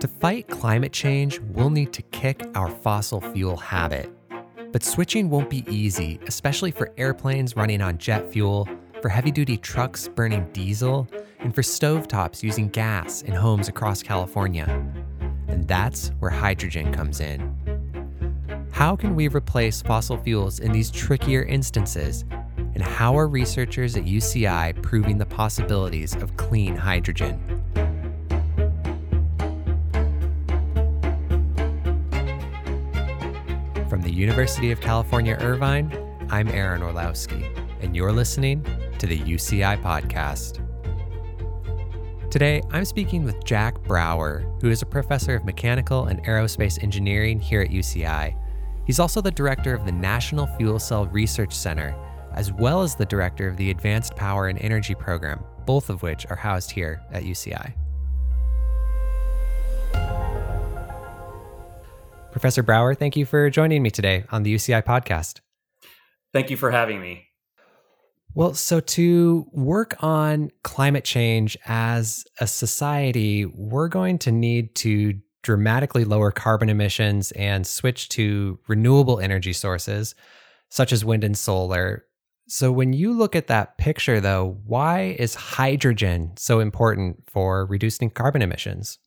To 0.00 0.06
fight 0.06 0.46
climate 0.46 0.92
change, 0.92 1.40
we'll 1.40 1.70
need 1.70 1.92
to 1.94 2.02
kick 2.02 2.46
our 2.54 2.70
fossil 2.70 3.20
fuel 3.20 3.56
habit. 3.56 4.08
But 4.70 4.84
switching 4.84 5.28
won't 5.28 5.50
be 5.50 5.64
easy, 5.68 6.20
especially 6.28 6.70
for 6.70 6.92
airplanes 6.96 7.56
running 7.56 7.82
on 7.82 7.98
jet 7.98 8.32
fuel, 8.32 8.68
for 9.02 9.08
heavy 9.08 9.32
duty 9.32 9.56
trucks 9.56 10.06
burning 10.06 10.48
diesel, 10.52 11.08
and 11.40 11.52
for 11.52 11.62
stovetops 11.62 12.44
using 12.44 12.68
gas 12.68 13.22
in 13.22 13.32
homes 13.32 13.66
across 13.66 14.00
California. 14.00 14.66
And 15.48 15.66
that's 15.66 16.12
where 16.20 16.30
hydrogen 16.30 16.92
comes 16.92 17.20
in. 17.20 17.52
How 18.70 18.94
can 18.94 19.16
we 19.16 19.26
replace 19.26 19.82
fossil 19.82 20.16
fuels 20.16 20.60
in 20.60 20.70
these 20.70 20.92
trickier 20.92 21.42
instances? 21.42 22.24
And 22.56 22.82
how 22.84 23.18
are 23.18 23.26
researchers 23.26 23.96
at 23.96 24.04
UCI 24.04 24.80
proving 24.80 25.18
the 25.18 25.26
possibilities 25.26 26.14
of 26.14 26.36
clean 26.36 26.76
hydrogen? 26.76 27.57
University 34.18 34.72
of 34.72 34.80
California, 34.80 35.38
Irvine, 35.40 35.96
I'm 36.28 36.48
Aaron 36.48 36.82
Orlowski, 36.82 37.48
and 37.80 37.94
you're 37.94 38.10
listening 38.10 38.66
to 38.98 39.06
the 39.06 39.16
UCI 39.16 39.80
Podcast. 39.80 40.58
Today, 42.28 42.60
I'm 42.72 42.84
speaking 42.84 43.22
with 43.22 43.44
Jack 43.44 43.80
Brouwer, 43.84 44.60
who 44.60 44.70
is 44.70 44.82
a 44.82 44.86
professor 44.86 45.36
of 45.36 45.44
mechanical 45.44 46.06
and 46.06 46.20
aerospace 46.24 46.82
engineering 46.82 47.38
here 47.38 47.62
at 47.62 47.70
UCI. 47.70 48.36
He's 48.84 48.98
also 48.98 49.20
the 49.20 49.30
director 49.30 49.72
of 49.72 49.86
the 49.86 49.92
National 49.92 50.48
Fuel 50.58 50.80
Cell 50.80 51.06
Research 51.06 51.54
Center, 51.54 51.94
as 52.32 52.52
well 52.52 52.82
as 52.82 52.96
the 52.96 53.06
director 53.06 53.46
of 53.46 53.56
the 53.56 53.70
Advanced 53.70 54.16
Power 54.16 54.48
and 54.48 54.58
Energy 54.58 54.96
Program, 54.96 55.44
both 55.64 55.90
of 55.90 56.02
which 56.02 56.26
are 56.28 56.36
housed 56.36 56.72
here 56.72 57.00
at 57.12 57.22
UCI. 57.22 57.72
Professor 62.30 62.62
Brouwer, 62.62 62.94
thank 62.94 63.16
you 63.16 63.24
for 63.24 63.50
joining 63.50 63.82
me 63.82 63.90
today 63.90 64.24
on 64.30 64.42
the 64.42 64.54
UCI 64.54 64.84
podcast. 64.84 65.40
Thank 66.32 66.50
you 66.50 66.56
for 66.56 66.70
having 66.70 67.00
me. 67.00 67.28
Well, 68.34 68.54
so 68.54 68.80
to 68.80 69.46
work 69.52 69.96
on 70.00 70.50
climate 70.62 71.04
change 71.04 71.56
as 71.66 72.24
a 72.38 72.46
society, 72.46 73.46
we're 73.46 73.88
going 73.88 74.18
to 74.18 74.30
need 74.30 74.74
to 74.76 75.14
dramatically 75.42 76.04
lower 76.04 76.30
carbon 76.30 76.68
emissions 76.68 77.32
and 77.32 77.66
switch 77.66 78.08
to 78.10 78.58
renewable 78.68 79.18
energy 79.18 79.52
sources 79.52 80.14
such 80.68 80.92
as 80.92 81.04
wind 81.04 81.24
and 81.24 81.36
solar. 81.36 82.04
So, 82.46 82.70
when 82.70 82.92
you 82.92 83.12
look 83.12 83.34
at 83.34 83.46
that 83.48 83.78
picture, 83.78 84.20
though, 84.20 84.58
why 84.66 85.16
is 85.18 85.34
hydrogen 85.34 86.32
so 86.36 86.60
important 86.60 87.24
for 87.26 87.66
reducing 87.66 88.10
carbon 88.10 88.42
emissions? 88.42 88.98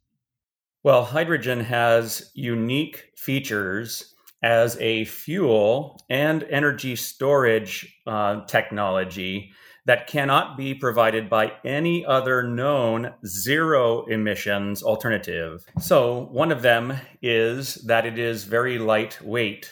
Well, 0.83 1.05
hydrogen 1.05 1.59
has 1.59 2.31
unique 2.33 3.11
features 3.15 4.15
as 4.41 4.77
a 4.79 5.05
fuel 5.05 6.03
and 6.09 6.41
energy 6.49 6.95
storage 6.95 7.99
uh, 8.07 8.43
technology 8.45 9.51
that 9.85 10.07
cannot 10.07 10.57
be 10.57 10.73
provided 10.73 11.29
by 11.29 11.51
any 11.63 12.03
other 12.03 12.41
known 12.41 13.13
zero 13.27 14.05
emissions 14.05 14.81
alternative. 14.81 15.63
So, 15.79 16.27
one 16.31 16.51
of 16.51 16.63
them 16.63 16.93
is 17.21 17.75
that 17.85 18.07
it 18.07 18.17
is 18.17 18.45
very 18.45 18.79
lightweight. 18.79 19.71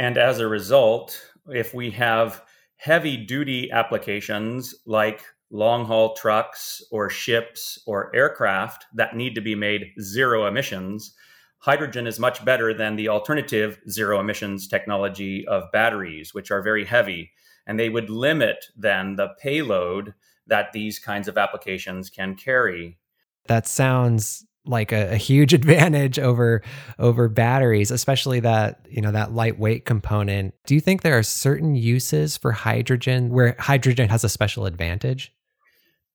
And 0.00 0.18
as 0.18 0.40
a 0.40 0.48
result, 0.48 1.22
if 1.46 1.72
we 1.72 1.92
have 1.92 2.42
heavy 2.78 3.16
duty 3.16 3.70
applications 3.70 4.74
like 4.86 5.22
long 5.52 5.84
haul 5.84 6.14
trucks 6.14 6.82
or 6.90 7.10
ships 7.10 7.78
or 7.86 8.14
aircraft 8.16 8.86
that 8.94 9.14
need 9.14 9.34
to 9.34 9.40
be 9.40 9.54
made 9.54 9.92
zero 10.00 10.46
emissions, 10.46 11.14
hydrogen 11.58 12.06
is 12.06 12.18
much 12.18 12.44
better 12.44 12.72
than 12.72 12.96
the 12.96 13.08
alternative 13.08 13.78
zero 13.88 14.18
emissions 14.18 14.66
technology 14.66 15.46
of 15.46 15.70
batteries, 15.70 16.32
which 16.32 16.50
are 16.50 16.62
very 16.62 16.86
heavy. 16.86 17.30
And 17.66 17.78
they 17.78 17.90
would 17.90 18.10
limit 18.10 18.64
then 18.76 19.16
the 19.16 19.28
payload 19.40 20.14
that 20.46 20.72
these 20.72 20.98
kinds 20.98 21.28
of 21.28 21.38
applications 21.38 22.08
can 22.10 22.34
carry. 22.34 22.98
That 23.46 23.66
sounds 23.66 24.44
like 24.64 24.90
a, 24.90 25.12
a, 25.12 25.16
huge 25.16 25.52
advantage 25.60 26.20
over 26.20 26.62
over 27.00 27.28
batteries 27.28 27.90
especially 27.90 28.38
that 28.38 28.86
you 28.88 29.02
know 29.02 29.10
that 29.10 29.32
lightweight 29.32 29.84
component 29.84 30.54
do 30.66 30.74
you 30.76 30.80
think 30.80 31.02
there 31.02 31.18
are 31.18 31.22
certain 31.24 31.74
uses 31.74 32.36
for 32.36 32.52
hydrogen 32.52 33.30
where 33.30 33.56
hydrogen 33.58 34.08
has 34.08 34.22
a 34.22 34.28
special 34.28 34.64
advantage 34.64 35.32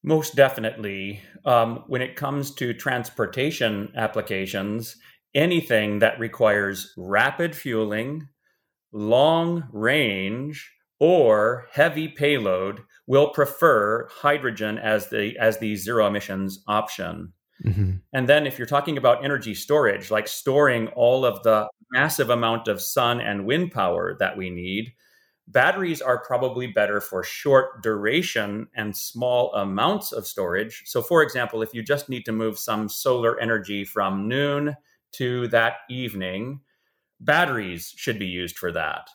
most 0.03 0.35
definitely. 0.35 1.21
Um, 1.45 1.83
when 1.87 2.01
it 2.01 2.15
comes 2.15 2.53
to 2.55 2.73
transportation 2.73 3.91
applications, 3.95 4.95
anything 5.33 5.99
that 5.99 6.19
requires 6.19 6.93
rapid 6.97 7.55
fueling, 7.55 8.27
long 8.91 9.67
range, 9.71 10.71
or 10.99 11.67
heavy 11.71 12.07
payload 12.07 12.81
will 13.05 13.29
prefer 13.29 14.07
hydrogen 14.09 14.77
as 14.77 15.09
the 15.09 15.37
as 15.39 15.59
the 15.59 15.75
zero 15.75 16.07
emissions 16.07 16.63
option. 16.67 17.33
Mm-hmm. 17.65 17.91
And 18.13 18.29
then 18.29 18.45
if 18.45 18.57
you're 18.57 18.67
talking 18.67 18.97
about 18.97 19.23
energy 19.23 19.55
storage, 19.55 20.11
like 20.11 20.27
storing 20.27 20.87
all 20.89 21.25
of 21.25 21.41
the 21.43 21.67
massive 21.91 22.29
amount 22.29 22.67
of 22.67 22.81
sun 22.81 23.19
and 23.19 23.45
wind 23.45 23.71
power 23.71 24.15
that 24.19 24.37
we 24.37 24.49
need, 24.49 24.93
Batteries 25.49 26.01
are 26.01 26.23
probably 26.23 26.67
better 26.67 26.99
for 26.99 27.23
short 27.23 27.81
duration 27.81 28.67
and 28.75 28.95
small 28.95 29.53
amounts 29.53 30.11
of 30.11 30.27
storage. 30.27 30.83
So, 30.85 31.01
for 31.01 31.23
example, 31.23 31.61
if 31.61 31.73
you 31.73 31.81
just 31.81 32.09
need 32.09 32.25
to 32.25 32.33
move 32.33 32.59
some 32.59 32.89
solar 32.89 33.39
energy 33.39 33.85
from 33.85 34.27
noon 34.27 34.75
to 35.13 35.47
that 35.47 35.75
evening, 35.89 36.59
batteries 37.21 37.93
should 37.95 38.19
be 38.19 38.27
used 38.27 38.57
for 38.57 38.73
that. 38.73 39.09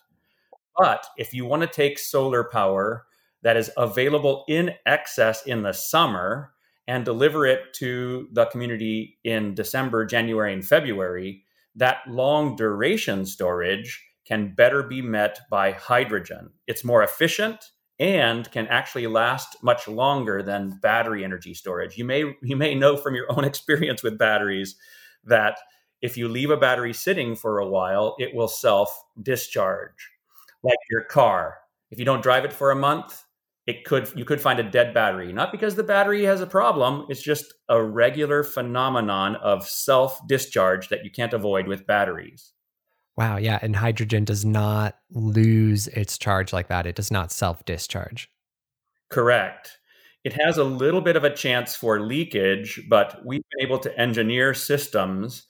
But 0.75 1.05
if 1.17 1.35
you 1.35 1.45
want 1.45 1.61
to 1.61 1.67
take 1.67 1.99
solar 1.99 2.43
power 2.43 3.05
that 3.43 3.57
is 3.57 3.69
available 3.77 4.43
in 4.47 4.71
excess 4.87 5.45
in 5.45 5.61
the 5.61 5.73
summer 5.73 6.53
and 6.87 7.05
deliver 7.05 7.45
it 7.45 7.73
to 7.75 8.27
the 8.31 8.45
community 8.47 9.19
in 9.23 9.53
December, 9.53 10.05
January, 10.05 10.51
and 10.51 10.65
February, 10.65 11.43
that 11.75 11.99
long 12.07 12.55
duration 12.55 13.25
storage 13.25 14.03
can 14.25 14.53
better 14.55 14.83
be 14.83 15.01
met 15.01 15.39
by 15.49 15.71
hydrogen. 15.71 16.51
It's 16.67 16.83
more 16.83 17.03
efficient 17.03 17.71
and 17.99 18.49
can 18.51 18.67
actually 18.67 19.07
last 19.07 19.57
much 19.61 19.87
longer 19.87 20.41
than 20.41 20.79
battery 20.81 21.23
energy 21.23 21.53
storage. 21.53 21.97
You 21.97 22.05
may 22.05 22.35
you 22.41 22.55
may 22.55 22.75
know 22.75 22.97
from 22.97 23.15
your 23.15 23.31
own 23.31 23.43
experience 23.51 24.03
with 24.03 24.17
batteries 24.17 24.75
that 25.23 25.57
if 26.01 26.17
you 26.17 26.27
leave 26.27 26.49
a 26.49 26.57
battery 26.57 26.93
sitting 26.93 27.35
for 27.35 27.59
a 27.59 27.67
while, 27.67 28.15
it 28.19 28.33
will 28.33 28.47
self 28.47 29.03
discharge. 29.21 30.09
Like 30.63 30.77
your 30.89 31.03
car. 31.03 31.57
If 31.91 31.99
you 31.99 32.05
don't 32.05 32.23
drive 32.23 32.45
it 32.45 32.53
for 32.53 32.71
a 32.71 32.75
month, 32.75 33.23
it 33.65 33.85
could 33.85 34.11
you 34.15 34.25
could 34.25 34.41
find 34.41 34.59
a 34.59 34.69
dead 34.69 34.93
battery 34.93 35.31
not 35.31 35.51
because 35.51 35.75
the 35.75 35.83
battery 35.83 36.23
has 36.23 36.41
a 36.41 36.47
problem 36.47 37.05
it's 37.09 37.21
just 37.21 37.53
a 37.69 37.81
regular 37.81 38.43
phenomenon 38.43 39.35
of 39.37 39.67
self 39.67 40.25
discharge 40.27 40.89
that 40.89 41.03
you 41.03 41.11
can't 41.11 41.33
avoid 41.33 41.67
with 41.67 41.87
batteries 41.87 42.53
Wow, 43.15 43.37
yeah, 43.37 43.59
and 43.61 43.75
hydrogen 43.75 44.25
does 44.25 44.43
not 44.43 44.97
lose 45.11 45.87
its 45.87 46.17
charge 46.17 46.51
like 46.51 46.67
that. 46.69 46.87
It 46.87 46.95
does 46.95 47.11
not 47.11 47.31
self-discharge. 47.31 48.29
Correct. 49.09 49.77
It 50.23 50.33
has 50.41 50.57
a 50.57 50.63
little 50.63 51.01
bit 51.01 51.15
of 51.15 51.23
a 51.23 51.35
chance 51.35 51.75
for 51.75 51.99
leakage, 51.99 52.81
but 52.89 53.23
we've 53.25 53.43
been 53.51 53.67
able 53.67 53.77
to 53.79 53.99
engineer 53.99 54.53
systems 54.53 55.45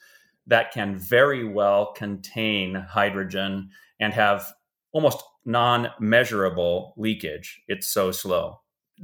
that 0.47 0.71
can 0.71 0.97
very 0.97 1.47
well 1.47 1.93
contain 1.93 2.75
hydrogen 2.75 3.69
and 3.99 4.13
have 4.13 4.51
almost 4.91 5.23
non-measurable 5.45 6.95
leakage. 6.97 7.61
It's 7.67 7.87
so 7.87 8.11
slow 8.11 8.59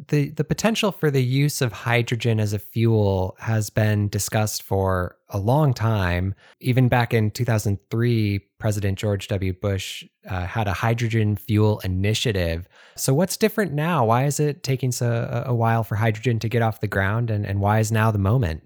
the 0.07 0.29
the 0.29 0.43
potential 0.43 0.91
for 0.91 1.11
the 1.11 1.23
use 1.23 1.61
of 1.61 1.71
hydrogen 1.71 2.39
as 2.39 2.53
a 2.53 2.59
fuel 2.59 3.35
has 3.39 3.69
been 3.69 4.07
discussed 4.09 4.63
for 4.63 5.17
a 5.29 5.37
long 5.37 5.73
time. 5.73 6.33
Even 6.59 6.87
back 6.87 7.13
in 7.13 7.31
2003, 7.31 8.39
President 8.57 8.97
George 8.97 9.27
W. 9.27 9.53
Bush 9.53 10.05
uh, 10.29 10.45
had 10.45 10.67
a 10.67 10.73
hydrogen 10.73 11.35
fuel 11.35 11.79
initiative. 11.79 12.67
So, 12.95 13.13
what's 13.13 13.37
different 13.37 13.73
now? 13.73 14.05
Why 14.05 14.25
is 14.25 14.39
it 14.39 14.63
taking 14.63 14.91
so 14.91 15.43
a 15.45 15.53
while 15.53 15.83
for 15.83 15.95
hydrogen 15.95 16.39
to 16.39 16.49
get 16.49 16.61
off 16.61 16.79
the 16.79 16.87
ground, 16.87 17.29
and, 17.29 17.45
and 17.45 17.59
why 17.59 17.79
is 17.79 17.91
now 17.91 18.11
the 18.11 18.19
moment? 18.19 18.63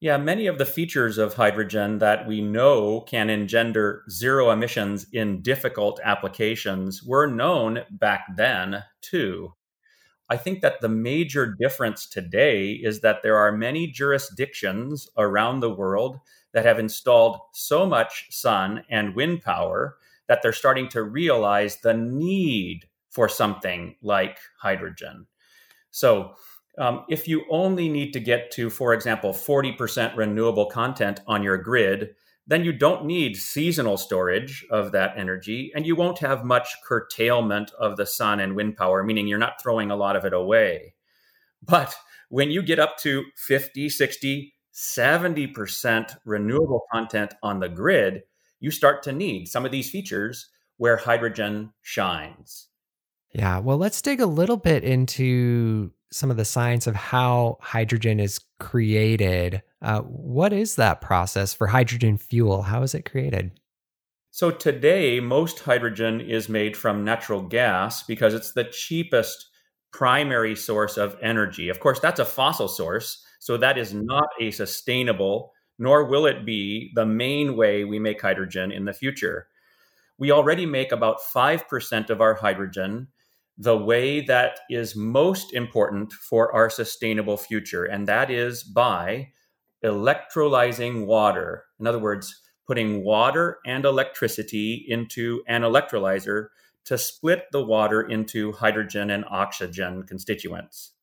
Yeah, 0.00 0.16
many 0.16 0.46
of 0.46 0.56
the 0.56 0.64
features 0.64 1.18
of 1.18 1.34
hydrogen 1.34 1.98
that 1.98 2.26
we 2.26 2.40
know 2.40 3.02
can 3.02 3.28
engender 3.28 4.02
zero 4.08 4.50
emissions 4.50 5.06
in 5.12 5.42
difficult 5.42 6.00
applications 6.02 7.02
were 7.02 7.26
known 7.26 7.84
back 7.90 8.24
then, 8.34 8.84
too. 9.02 9.52
I 10.30 10.36
think 10.36 10.60
that 10.60 10.80
the 10.80 10.88
major 10.88 11.56
difference 11.60 12.06
today 12.06 12.70
is 12.70 13.00
that 13.00 13.22
there 13.22 13.36
are 13.36 13.50
many 13.50 13.88
jurisdictions 13.88 15.08
around 15.18 15.58
the 15.58 15.74
world 15.74 16.20
that 16.52 16.64
have 16.64 16.78
installed 16.78 17.40
so 17.52 17.84
much 17.84 18.28
sun 18.30 18.84
and 18.88 19.16
wind 19.16 19.42
power 19.42 19.96
that 20.28 20.40
they're 20.40 20.52
starting 20.52 20.88
to 20.90 21.02
realize 21.02 21.78
the 21.78 21.94
need 21.94 22.86
for 23.10 23.28
something 23.28 23.96
like 24.02 24.38
hydrogen. 24.60 25.26
So, 25.90 26.34
um, 26.78 27.04
if 27.10 27.26
you 27.26 27.44
only 27.50 27.88
need 27.88 28.12
to 28.12 28.20
get 28.20 28.52
to, 28.52 28.70
for 28.70 28.94
example, 28.94 29.32
40% 29.32 30.16
renewable 30.16 30.66
content 30.66 31.20
on 31.26 31.42
your 31.42 31.58
grid, 31.58 32.14
then 32.50 32.64
you 32.64 32.72
don't 32.72 33.04
need 33.04 33.36
seasonal 33.36 33.96
storage 33.96 34.66
of 34.72 34.90
that 34.90 35.16
energy 35.16 35.70
and 35.72 35.86
you 35.86 35.94
won't 35.94 36.18
have 36.18 36.44
much 36.44 36.74
curtailment 36.84 37.70
of 37.78 37.96
the 37.96 38.04
sun 38.04 38.40
and 38.40 38.56
wind 38.56 38.76
power, 38.76 39.04
meaning 39.04 39.28
you're 39.28 39.38
not 39.38 39.62
throwing 39.62 39.92
a 39.92 39.96
lot 39.96 40.16
of 40.16 40.24
it 40.24 40.32
away. 40.32 40.94
But 41.62 41.94
when 42.28 42.50
you 42.50 42.60
get 42.60 42.80
up 42.80 42.98
to 42.98 43.22
50, 43.36 43.88
60, 43.88 44.52
70% 44.74 46.16
renewable 46.24 46.82
content 46.92 47.34
on 47.40 47.60
the 47.60 47.68
grid, 47.68 48.22
you 48.58 48.72
start 48.72 49.04
to 49.04 49.12
need 49.12 49.46
some 49.46 49.64
of 49.64 49.70
these 49.70 49.88
features 49.88 50.48
where 50.76 50.96
hydrogen 50.96 51.72
shines. 51.82 52.66
Yeah, 53.32 53.58
well, 53.58 53.78
let's 53.78 54.02
dig 54.02 54.20
a 54.20 54.26
little 54.26 54.56
bit 54.56 54.82
into 54.82 55.92
some 56.12 56.30
of 56.30 56.36
the 56.36 56.44
science 56.44 56.86
of 56.86 56.96
how 56.96 57.58
hydrogen 57.60 58.18
is 58.18 58.40
created. 58.58 59.62
Uh, 59.80 60.00
what 60.00 60.52
is 60.52 60.76
that 60.76 61.00
process 61.00 61.54
for 61.54 61.68
hydrogen 61.68 62.18
fuel? 62.18 62.62
How 62.62 62.82
is 62.82 62.94
it 62.94 63.08
created? 63.08 63.52
So, 64.32 64.50
today, 64.50 65.20
most 65.20 65.60
hydrogen 65.60 66.20
is 66.20 66.48
made 66.48 66.76
from 66.76 67.04
natural 67.04 67.42
gas 67.42 68.02
because 68.02 68.34
it's 68.34 68.52
the 68.52 68.64
cheapest 68.64 69.48
primary 69.92 70.54
source 70.54 70.96
of 70.96 71.16
energy. 71.20 71.68
Of 71.68 71.80
course, 71.80 72.00
that's 72.00 72.20
a 72.20 72.24
fossil 72.24 72.68
source, 72.68 73.24
so 73.40 73.56
that 73.56 73.78
is 73.78 73.92
not 73.92 74.28
a 74.40 74.50
sustainable, 74.50 75.52
nor 75.78 76.04
will 76.04 76.26
it 76.26 76.44
be 76.44 76.92
the 76.94 77.06
main 77.06 77.56
way 77.56 77.84
we 77.84 77.98
make 77.98 78.20
hydrogen 78.20 78.70
in 78.70 78.84
the 78.84 78.92
future. 78.92 79.48
We 80.18 80.30
already 80.30 80.66
make 80.66 80.92
about 80.92 81.20
5% 81.34 82.10
of 82.10 82.20
our 82.20 82.34
hydrogen 82.34 83.08
the 83.60 83.76
way 83.76 84.22
that 84.22 84.60
is 84.70 84.96
most 84.96 85.52
important 85.52 86.14
for 86.14 86.50
our 86.54 86.70
sustainable 86.70 87.36
future, 87.36 87.84
and 87.84 88.08
that 88.08 88.30
is 88.30 88.62
by 88.64 89.28
electrolyzing 89.84 91.04
water. 91.04 91.64
In 91.78 91.86
other 91.86 91.98
words, 91.98 92.34
putting 92.66 93.04
water 93.04 93.58
and 93.66 93.84
electricity 93.84 94.86
into 94.88 95.42
an 95.46 95.60
electrolyzer 95.60 96.46
to 96.86 96.96
split 96.96 97.44
the 97.52 97.62
water 97.62 98.00
into 98.00 98.52
hydrogen 98.52 99.10
and 99.10 99.26
oxygen 99.28 100.04
constituents. 100.04 100.94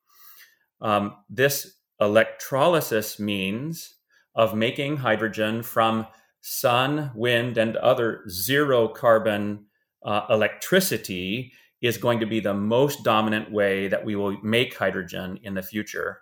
Um, 0.82 1.16
this 1.30 1.76
electrolysis 2.02 3.20
means 3.20 3.98
of 4.34 4.56
making 4.56 4.98
hydrogen 4.98 5.62
from 5.62 6.08
sun, 6.42 7.12
wind, 7.14 7.60
and 7.60 7.78
other 7.78 8.24
zero 8.28 8.88
carbon 8.88 9.66
uh, 10.04 10.22
electricity 10.32 11.54
is 11.82 11.98
going 11.98 12.20
to 12.20 12.26
be 12.26 12.40
the 12.40 12.54
most 12.54 13.04
dominant 13.04 13.52
way 13.52 13.88
that 13.88 14.06
we 14.06 14.16
will 14.16 14.38
make 14.42 14.76
hydrogen 14.76 15.40
in 15.44 15.54
the 15.54 15.62
future. 15.62 16.22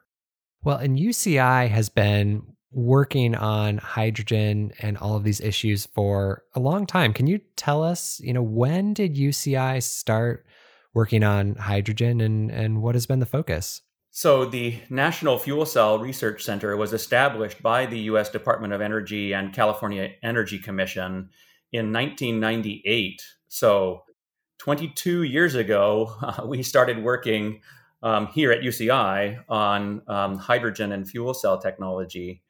Well, 0.64 0.78
and 0.78 0.98
UCI 0.98 1.70
has 1.70 1.90
been 1.90 2.56
working 2.72 3.36
on 3.36 3.78
hydrogen 3.78 4.74
and 4.80 4.98
all 4.98 5.16
of 5.16 5.24
these 5.24 5.40
issues 5.40 5.86
for 5.86 6.44
a 6.56 6.60
long 6.60 6.86
time. 6.86 7.14
Can 7.14 7.26
you 7.26 7.40
tell 7.56 7.84
us, 7.84 8.20
you 8.20 8.34
know, 8.34 8.44
when 8.44 8.94
did 8.94 9.16
UCI 9.16 9.82
start 9.82 10.46
working 10.94 11.24
on 11.24 11.56
hydrogen 11.56 12.22
and 12.22 12.52
and 12.52 12.82
what 12.82 12.96
has 12.96 13.06
been 13.06 13.20
the 13.20 13.26
focus? 13.26 13.82
So 14.12 14.46
the 14.46 14.80
National 14.90 15.38
Fuel 15.38 15.66
Cell 15.66 16.00
Research 16.00 16.44
Center 16.44 16.76
was 16.78 16.94
established 16.94 17.62
by 17.62 17.86
the 17.86 18.00
US 18.12 18.30
Department 18.30 18.74
of 18.74 18.82
Energy 18.82 19.34
and 19.34 19.54
California 19.54 20.12
Energy 20.24 20.58
Commission 20.58 21.30
in 21.72 21.92
1998. 21.92 23.22
So 23.50 24.04
22 24.60 25.24
years 25.24 25.56
ago, 25.56 26.16
uh, 26.22 26.44
we 26.46 26.64
started 26.64 27.04
working 27.04 27.62
um, 28.04 28.28
here 28.28 28.52
at 28.52 28.62
UCI 28.62 29.44
on 29.50 30.02
um, 30.08 30.38
hydrogen 30.38 30.92
and 30.92 31.10
fuel 31.10 31.34
cell 31.34 31.58
technology. 31.58 32.42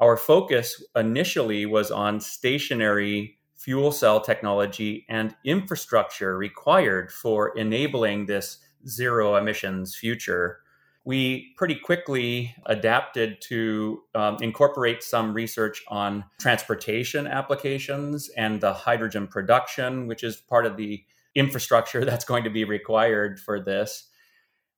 Our 0.00 0.16
focus 0.16 0.82
initially 0.94 1.66
was 1.66 1.90
on 1.90 2.20
stationary 2.20 3.38
fuel 3.56 3.90
cell 3.90 4.20
technology 4.20 5.06
and 5.08 5.34
infrastructure 5.44 6.36
required 6.36 7.10
for 7.10 7.56
enabling 7.58 8.26
this 8.26 8.58
zero 8.86 9.36
emissions 9.36 9.94
future. 9.94 10.60
We 11.04 11.54
pretty 11.56 11.76
quickly 11.76 12.54
adapted 12.66 13.40
to 13.42 14.02
um, 14.14 14.36
incorporate 14.40 15.02
some 15.02 15.32
research 15.32 15.82
on 15.88 16.24
transportation 16.38 17.26
applications 17.26 18.28
and 18.30 18.60
the 18.60 18.72
hydrogen 18.72 19.26
production, 19.26 20.06
which 20.06 20.24
is 20.24 20.36
part 20.36 20.66
of 20.66 20.76
the 20.76 21.04
infrastructure 21.36 22.04
that's 22.06 22.24
going 22.24 22.42
to 22.44 22.50
be 22.50 22.64
required 22.64 23.38
for 23.38 23.60
this. 23.60 24.08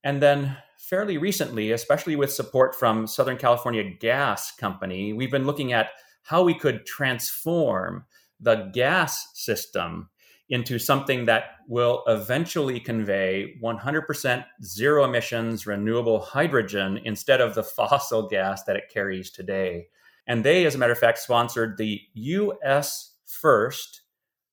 And 0.05 0.22
then 0.22 0.56
fairly 0.78 1.19
recently, 1.19 1.72
especially 1.72 2.16
with 2.16 2.32
support 2.32 2.75
from 2.75 3.06
Southern 3.06 3.37
California 3.37 3.84
Gas 3.84 4.55
Company, 4.55 5.12
we've 5.12 5.31
been 5.31 5.46
looking 5.46 5.72
at 5.72 5.90
how 6.22 6.43
we 6.43 6.55
could 6.55 6.84
transform 6.84 8.05
the 8.40 8.70
gas 8.72 9.28
system 9.34 10.10
into 10.50 10.78
something 10.78 11.26
that 11.26 11.44
will 11.66 12.02
eventually 12.06 12.81
convey 12.81 13.55
100% 13.62 14.44
zero 14.62 15.05
emissions 15.05 15.66
renewable 15.66 16.20
hydrogen 16.20 16.99
instead 17.05 17.40
of 17.40 17.55
the 17.55 17.62
fossil 17.62 18.28
gas 18.28 18.64
that 18.64 18.76
it 18.76 18.90
carries 18.93 19.31
today. 19.31 19.88
And 20.26 20.44
they, 20.44 20.64
as 20.64 20.75
a 20.75 20.78
matter 20.78 20.93
of 20.93 20.99
fact, 20.99 21.19
sponsored 21.19 21.76
the 21.76 22.00
US 22.14 23.14
First 23.25 24.02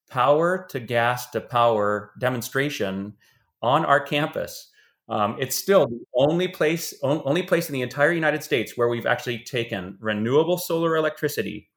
power 0.10 0.66
to 0.70 0.80
gas 0.80 1.30
to 1.32 1.42
power 1.42 2.12
demonstration 2.20 3.14
on 3.62 3.86
our 3.86 4.00
campus. 4.00 4.70
Um, 5.08 5.38
it's 5.40 5.56
still 5.56 5.88
the 5.88 6.04
only 6.16 6.48
place, 6.48 6.94
only 7.04 7.44
place 7.44 7.70
in 7.70 7.74
the 7.74 7.82
entire 7.82 8.12
United 8.12 8.44
States 8.44 8.74
where 8.76 8.88
we've 8.88 9.06
actually 9.06 9.40
taken 9.40 9.98
renewable 10.00 10.58
solar 10.58 10.96
electricity, 10.96 11.70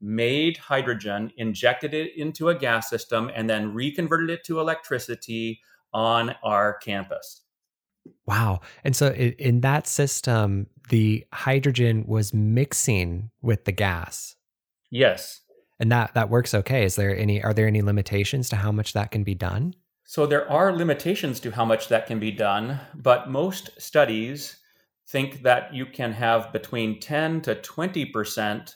made 0.00 0.56
hydrogen, 0.56 1.32
injected 1.36 1.94
it 1.94 2.12
into 2.16 2.48
a 2.48 2.54
gas 2.54 2.88
system, 2.88 3.30
and 3.34 3.50
then 3.50 3.74
reconverted 3.74 4.30
it 4.30 4.44
to 4.44 4.60
electricity 4.60 5.60
on 5.92 6.34
our 6.44 6.74
campus. 6.74 7.42
Wow. 8.24 8.60
And 8.84 8.94
so 8.94 9.12
in 9.12 9.62
that 9.62 9.88
system, 9.88 10.68
the 10.90 11.26
hydrogen 11.32 12.04
was 12.06 12.32
mixing 12.32 13.30
with 13.42 13.64
the 13.64 13.72
gas. 13.72 14.36
Yes 14.90 15.40
and 15.78 15.92
that 15.92 16.14
that 16.14 16.30
works 16.30 16.54
okay. 16.54 16.84
Is 16.84 16.96
there 16.96 17.16
any 17.16 17.42
are 17.42 17.54
there 17.54 17.66
any 17.66 17.82
limitations 17.82 18.48
to 18.50 18.56
how 18.56 18.72
much 18.72 18.92
that 18.92 19.10
can 19.10 19.24
be 19.24 19.34
done? 19.34 19.74
So 20.04 20.26
there 20.26 20.48
are 20.50 20.72
limitations 20.72 21.40
to 21.40 21.50
how 21.50 21.64
much 21.64 21.88
that 21.88 22.06
can 22.06 22.20
be 22.20 22.30
done 22.30 22.80
but 22.94 23.28
most 23.28 23.70
studies 23.80 24.58
think 25.08 25.42
that 25.42 25.72
you 25.72 25.86
can 25.86 26.12
have 26.12 26.52
between 26.52 26.98
10 26.98 27.40
to 27.42 27.54
20% 27.54 28.74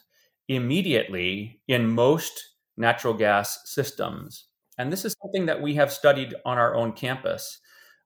immediately 0.49 1.61
in 1.67 1.91
most 1.91 2.41
natural 2.77 3.15
gas 3.15 3.61
systems. 3.65 4.47
And 4.79 4.93
this 4.93 5.05
is 5.05 5.17
something 5.21 5.47
that 5.47 5.61
we 5.61 5.75
have 5.75 5.93
studied 5.93 6.35
on 6.45 6.57
our 6.57 6.75
own 6.75 6.93
campus 6.93 7.61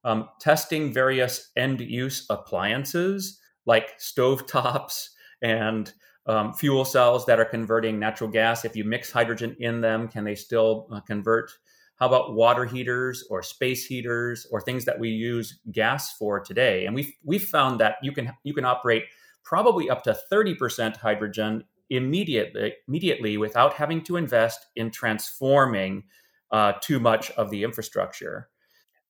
um, 0.04 0.28
testing 0.38 0.92
various 0.92 1.50
end 1.56 1.80
use 1.80 2.26
appliances 2.28 3.40
like 3.66 3.98
stovetops 3.98 5.08
and 5.42 5.92
um, 6.26 6.52
fuel 6.54 6.84
cells 6.84 7.26
that 7.26 7.38
are 7.38 7.44
converting 7.44 7.98
natural 7.98 8.30
gas. 8.30 8.64
If 8.64 8.76
you 8.76 8.84
mix 8.84 9.10
hydrogen 9.10 9.56
in 9.60 9.80
them, 9.80 10.08
can 10.08 10.24
they 10.24 10.34
still 10.34 10.88
uh, 10.90 11.00
convert? 11.00 11.50
How 11.96 12.06
about 12.08 12.34
water 12.34 12.64
heaters 12.64 13.24
or 13.30 13.42
space 13.42 13.86
heaters 13.86 14.46
or 14.50 14.60
things 14.60 14.84
that 14.84 14.98
we 14.98 15.10
use 15.10 15.60
gas 15.70 16.12
for 16.16 16.40
today? 16.40 16.86
And 16.86 16.94
we've 16.94 17.12
we've 17.22 17.44
found 17.44 17.80
that 17.80 17.96
you 18.02 18.12
can 18.12 18.32
you 18.42 18.52
can 18.54 18.64
operate 18.64 19.04
probably 19.44 19.90
up 19.90 20.02
to 20.04 20.18
30% 20.32 20.96
hydrogen 20.96 21.64
immediately 21.90 22.74
immediately 22.88 23.36
without 23.36 23.74
having 23.74 24.02
to 24.04 24.16
invest 24.16 24.66
in 24.74 24.90
transforming 24.90 26.02
uh, 26.50 26.72
too 26.80 26.98
much 26.98 27.30
of 27.32 27.50
the 27.50 27.62
infrastructure. 27.62 28.48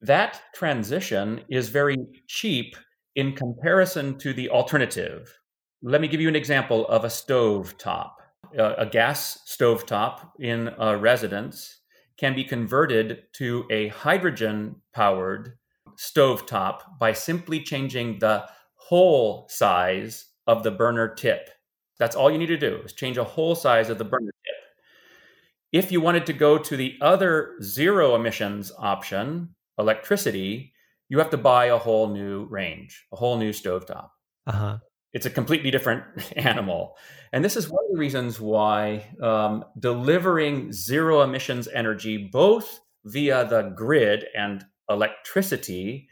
That 0.00 0.42
transition 0.54 1.42
is 1.48 1.68
very 1.68 1.96
cheap 2.26 2.76
in 3.16 3.32
comparison 3.32 4.18
to 4.18 4.32
the 4.32 4.50
alternative, 4.50 5.38
let 5.84 6.00
me 6.00 6.08
give 6.08 6.20
you 6.20 6.28
an 6.28 6.36
example 6.36 6.88
of 6.88 7.04
a 7.04 7.10
stove 7.10 7.76
top. 7.76 8.22
Uh, 8.58 8.74
a 8.78 8.86
gas 8.86 9.40
stove 9.44 9.84
top 9.84 10.32
in 10.40 10.70
a 10.78 10.96
residence 10.96 11.80
can 12.16 12.34
be 12.34 12.42
converted 12.42 13.24
to 13.34 13.66
a 13.70 13.88
hydrogen 13.88 14.76
powered 14.94 15.58
stove 15.96 16.46
top 16.46 16.98
by 16.98 17.12
simply 17.12 17.60
changing 17.60 18.18
the 18.18 18.46
hole 18.76 19.46
size 19.50 20.26
of 20.46 20.62
the 20.62 20.70
burner 20.70 21.14
tip. 21.14 21.50
That's 21.98 22.16
all 22.16 22.30
you 22.30 22.38
need 22.38 22.46
to 22.46 22.56
do 22.56 22.80
is 22.84 22.94
change 22.94 23.18
a 23.18 23.24
hole 23.24 23.54
size 23.54 23.90
of 23.90 23.98
the 23.98 24.04
burner 24.04 24.32
tip. 24.46 25.84
If 25.84 25.92
you 25.92 26.00
wanted 26.00 26.24
to 26.26 26.32
go 26.32 26.56
to 26.56 26.76
the 26.78 26.96
other 27.02 27.56
zero 27.62 28.14
emissions 28.14 28.72
option, 28.78 29.54
electricity, 29.78 30.72
you 31.10 31.18
have 31.18 31.30
to 31.30 31.36
buy 31.36 31.66
a 31.66 31.78
whole 31.78 32.08
new 32.08 32.46
range, 32.46 33.06
a 33.12 33.16
whole 33.16 33.36
new 33.36 33.50
stovetop. 33.50 34.08
Uh-huh 34.46 34.78
it's 35.14 35.26
a 35.26 35.30
completely 35.30 35.70
different 35.70 36.04
animal. 36.36 36.96
And 37.32 37.44
this 37.44 37.56
is 37.56 37.70
one 37.70 37.84
of 37.84 37.92
the 37.92 37.98
reasons 37.98 38.40
why 38.40 39.06
um, 39.22 39.64
delivering 39.78 40.72
zero 40.72 41.22
emissions 41.22 41.68
energy, 41.72 42.28
both 42.30 42.80
via 43.04 43.46
the 43.46 43.72
grid 43.74 44.26
and 44.36 44.64
electricity, 44.90 46.08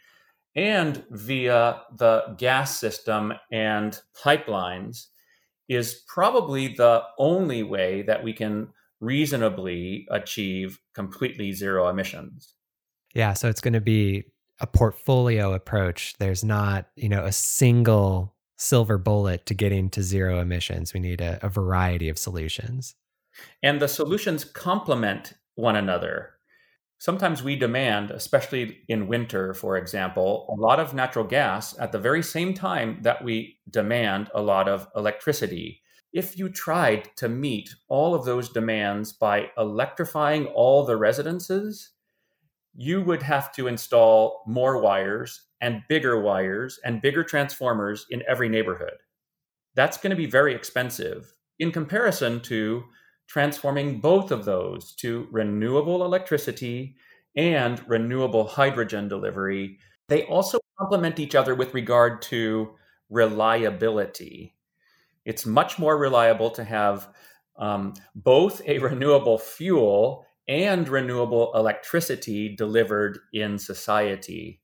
and 0.55 1.05
via 1.11 1.83
the 1.97 2.35
gas 2.39 2.79
system 2.79 3.33
and 3.51 4.01
pipelines 4.23 5.07
is 5.69 6.03
probably 6.07 6.69
the 6.69 7.03
only 7.19 7.63
way 7.63 8.03
that 8.03 8.23
we 8.23 8.33
can 8.33 8.69
reasonably 9.01 10.07
achieve 10.11 10.79
completely 10.95 11.53
zero 11.53 11.89
emissions. 11.89 12.55
Yeah, 13.15 13.33
so 13.33 13.49
it's 13.49 13.61
going 13.61 13.73
to 13.73 13.81
be 13.81 14.25
a 14.61 14.67
portfolio 14.67 15.55
approach. 15.55 16.15
There's 16.19 16.45
not, 16.45 16.89
you 16.95 17.09
know, 17.09 17.25
a 17.25 17.33
single 17.33 18.35
silver 18.63 18.97
bullet 18.97 19.45
to 19.47 19.55
getting 19.55 19.91
to 19.91 20.03
zero 20.03 20.39
emissions. 20.39 20.95
We 20.95 21.01
need 21.01 21.21
a, 21.21 21.39
a 21.45 21.49
variety 21.49 22.09
of 22.09 22.19
solutions. 22.19 22.95
And 23.63 23.81
the 23.81 23.89
solutions 23.89 24.45
complement 24.45 25.35
one 25.55 25.77
another. 25.77 26.35
Sometimes 26.99 27.43
we 27.43 27.57
demand, 27.57 28.13
especially 28.13 28.79
in 28.89 29.09
winter, 29.09 29.55
for 29.55 29.77
example, 29.77 30.47
a 30.57 30.61
lot 30.61 30.79
of 30.79 30.95
natural 30.95 31.25
gas 31.25 31.77
at 31.81 31.91
the 31.91 31.99
very 31.99 32.23
same 32.23 32.55
time 32.55 32.99
that 33.03 33.25
we 33.25 33.59
demand 33.69 34.31
a 34.35 34.41
lot 34.41 34.69
of 34.69 34.87
electricity. 34.95 35.83
If 36.13 36.39
you 36.39 36.49
tried 36.49 37.09
to 37.17 37.29
meet 37.29 37.75
all 37.89 38.15
of 38.15 38.25
those 38.25 38.51
demands 38.51 39.13
by 39.13 39.51
electrifying 39.59 40.47
all 40.47 40.85
the 40.85 40.97
residences, 40.97 41.91
you 42.75 43.03
would 43.03 43.23
have 43.23 43.53
to 43.55 43.67
install 43.67 44.45
more 44.47 44.81
wires 44.81 45.49
and 45.63 45.83
bigger 45.89 46.21
wires 46.21 46.79
and 46.85 47.01
bigger 47.01 47.25
transformers 47.25 48.05
in 48.11 48.23
every 48.29 48.49
neighborhood. 48.49 48.99
That's 49.75 49.97
going 49.97 50.11
to 50.11 50.17
be 50.17 50.27
very 50.27 50.55
expensive 50.55 51.33
in 51.59 51.73
comparison 51.73 52.41
to 52.43 52.83
transforming 53.29 54.01
both 54.01 54.31
of 54.31 54.45
those 54.45 54.95
to 54.97 55.29
renewable 55.31 56.05
electricity 56.05 56.97
and 57.37 57.81
renewable 57.89 58.47
hydrogen 58.47 59.09
delivery. 59.09 59.79
They 60.09 60.25
also 60.25 60.59
complement 60.79 61.19
each 61.21 61.35
other 61.35 61.55
with 61.55 61.73
regard 61.73 62.21
to 62.23 62.75
reliability. 63.09 64.57
It's 65.25 65.47
much 65.47 65.79
more 65.79 65.97
reliable 65.97 66.51
to 66.51 66.65
have 66.65 67.09
um, 67.57 67.95
both 68.15 68.61
a 68.67 68.79
renewable 68.79 69.39
fuel 69.39 70.27
and 70.49 70.89
renewable 70.89 71.53
electricity 71.55 72.55
delivered 72.57 73.21
in 73.33 73.59
society. 73.59 74.62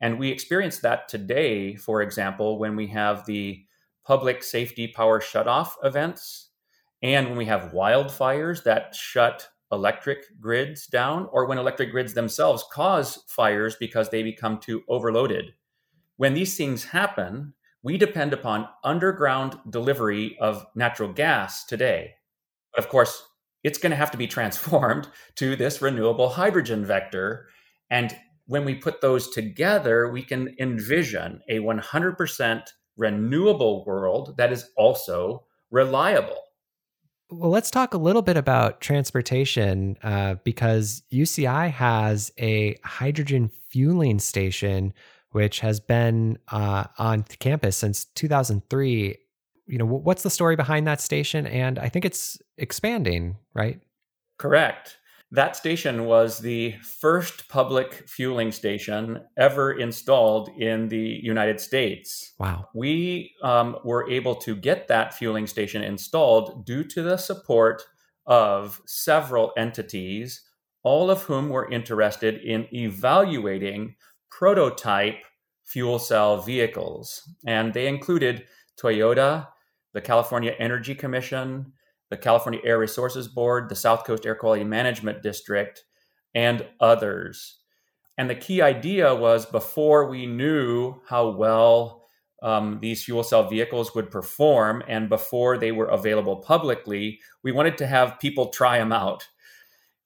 And 0.00 0.18
we 0.18 0.30
experience 0.30 0.78
that 0.78 1.08
today, 1.08 1.76
for 1.76 2.02
example, 2.02 2.58
when 2.58 2.76
we 2.76 2.86
have 2.88 3.26
the 3.26 3.64
public 4.04 4.42
safety 4.42 4.88
power 4.88 5.20
shutoff 5.20 5.72
events 5.84 6.50
and 7.02 7.28
when 7.28 7.38
we 7.38 7.46
have 7.46 7.72
wildfires 7.72 8.62
that 8.64 8.94
shut 8.94 9.48
electric 9.72 10.40
grids 10.40 10.86
down, 10.86 11.28
or 11.32 11.46
when 11.46 11.58
electric 11.58 11.90
grids 11.90 12.12
themselves 12.14 12.64
cause 12.72 13.22
fires 13.28 13.76
because 13.78 14.08
they 14.08 14.22
become 14.22 14.58
too 14.58 14.82
overloaded. 14.88 15.54
When 16.16 16.34
these 16.34 16.56
things 16.56 16.84
happen, 16.84 17.54
we 17.82 17.96
depend 17.96 18.32
upon 18.32 18.68
underground 18.84 19.58
delivery 19.70 20.36
of 20.40 20.66
natural 20.74 21.12
gas 21.12 21.64
today. 21.64 22.14
But 22.74 22.84
of 22.84 22.90
course, 22.90 23.22
it's 23.62 23.78
going 23.78 23.90
to 23.90 23.96
have 23.96 24.10
to 24.10 24.18
be 24.18 24.26
transformed 24.36 25.08
to 25.36 25.56
this 25.56 25.80
renewable 25.80 26.30
hydrogen 26.30 26.84
vector. 26.84 27.48
And 27.90 28.14
when 28.50 28.64
we 28.64 28.74
put 28.74 29.00
those 29.00 29.30
together, 29.30 30.10
we 30.10 30.22
can 30.22 30.56
envision 30.58 31.40
a 31.48 31.60
100% 31.60 32.62
renewable 32.96 33.84
world 33.84 34.34
that 34.38 34.50
is 34.50 34.70
also 34.76 35.44
reliable. 35.70 36.42
Well, 37.30 37.50
let's 37.50 37.70
talk 37.70 37.94
a 37.94 37.98
little 37.98 38.22
bit 38.22 38.36
about 38.36 38.80
transportation 38.80 39.96
uh, 40.02 40.34
because 40.42 41.04
UCI 41.12 41.70
has 41.70 42.32
a 42.40 42.76
hydrogen 42.82 43.52
fueling 43.68 44.18
station 44.18 44.94
which 45.30 45.60
has 45.60 45.78
been 45.78 46.36
uh, 46.48 46.86
on 46.98 47.22
campus 47.38 47.76
since 47.76 48.06
2003. 48.16 49.16
You 49.68 49.78
know, 49.78 49.86
what's 49.86 50.24
the 50.24 50.30
story 50.30 50.56
behind 50.56 50.88
that 50.88 51.00
station? 51.00 51.46
And 51.46 51.78
I 51.78 51.88
think 51.88 52.04
it's 52.04 52.36
expanding, 52.58 53.36
right? 53.54 53.80
Correct. 54.38 54.96
That 55.32 55.54
station 55.54 56.06
was 56.06 56.40
the 56.40 56.74
first 56.82 57.48
public 57.48 58.08
fueling 58.08 58.50
station 58.50 59.20
ever 59.38 59.72
installed 59.72 60.48
in 60.58 60.88
the 60.88 61.20
United 61.22 61.60
States. 61.60 62.34
Wow. 62.38 62.68
We 62.74 63.32
um, 63.42 63.76
were 63.84 64.10
able 64.10 64.34
to 64.36 64.56
get 64.56 64.88
that 64.88 65.14
fueling 65.14 65.46
station 65.46 65.84
installed 65.84 66.66
due 66.66 66.82
to 66.84 67.02
the 67.02 67.16
support 67.16 67.84
of 68.26 68.82
several 68.86 69.52
entities, 69.56 70.42
all 70.82 71.10
of 71.10 71.22
whom 71.22 71.48
were 71.48 71.70
interested 71.70 72.40
in 72.42 72.66
evaluating 72.74 73.94
prototype 74.30 75.18
fuel 75.64 76.00
cell 76.00 76.42
vehicles. 76.42 77.22
And 77.46 77.72
they 77.72 77.86
included 77.86 78.46
Toyota, 78.82 79.46
the 79.92 80.00
California 80.00 80.54
Energy 80.58 80.96
Commission, 80.96 81.72
the 82.10 82.16
California 82.16 82.60
Air 82.64 82.78
Resources 82.78 83.28
Board, 83.28 83.68
the 83.68 83.76
South 83.76 84.04
Coast 84.04 84.26
Air 84.26 84.34
Quality 84.34 84.64
Management 84.64 85.22
District, 85.22 85.84
and 86.34 86.66
others. 86.80 87.58
And 88.18 88.28
the 88.28 88.34
key 88.34 88.60
idea 88.60 89.14
was 89.14 89.46
before 89.46 90.10
we 90.10 90.26
knew 90.26 91.00
how 91.06 91.30
well 91.30 92.04
um, 92.42 92.78
these 92.80 93.04
fuel 93.04 93.22
cell 93.22 93.48
vehicles 93.48 93.94
would 93.94 94.10
perform 94.10 94.82
and 94.88 95.08
before 95.08 95.58
they 95.58 95.72
were 95.72 95.86
available 95.86 96.36
publicly, 96.36 97.20
we 97.42 97.52
wanted 97.52 97.78
to 97.78 97.86
have 97.86 98.18
people 98.18 98.48
try 98.48 98.78
them 98.78 98.92
out. 98.92 99.26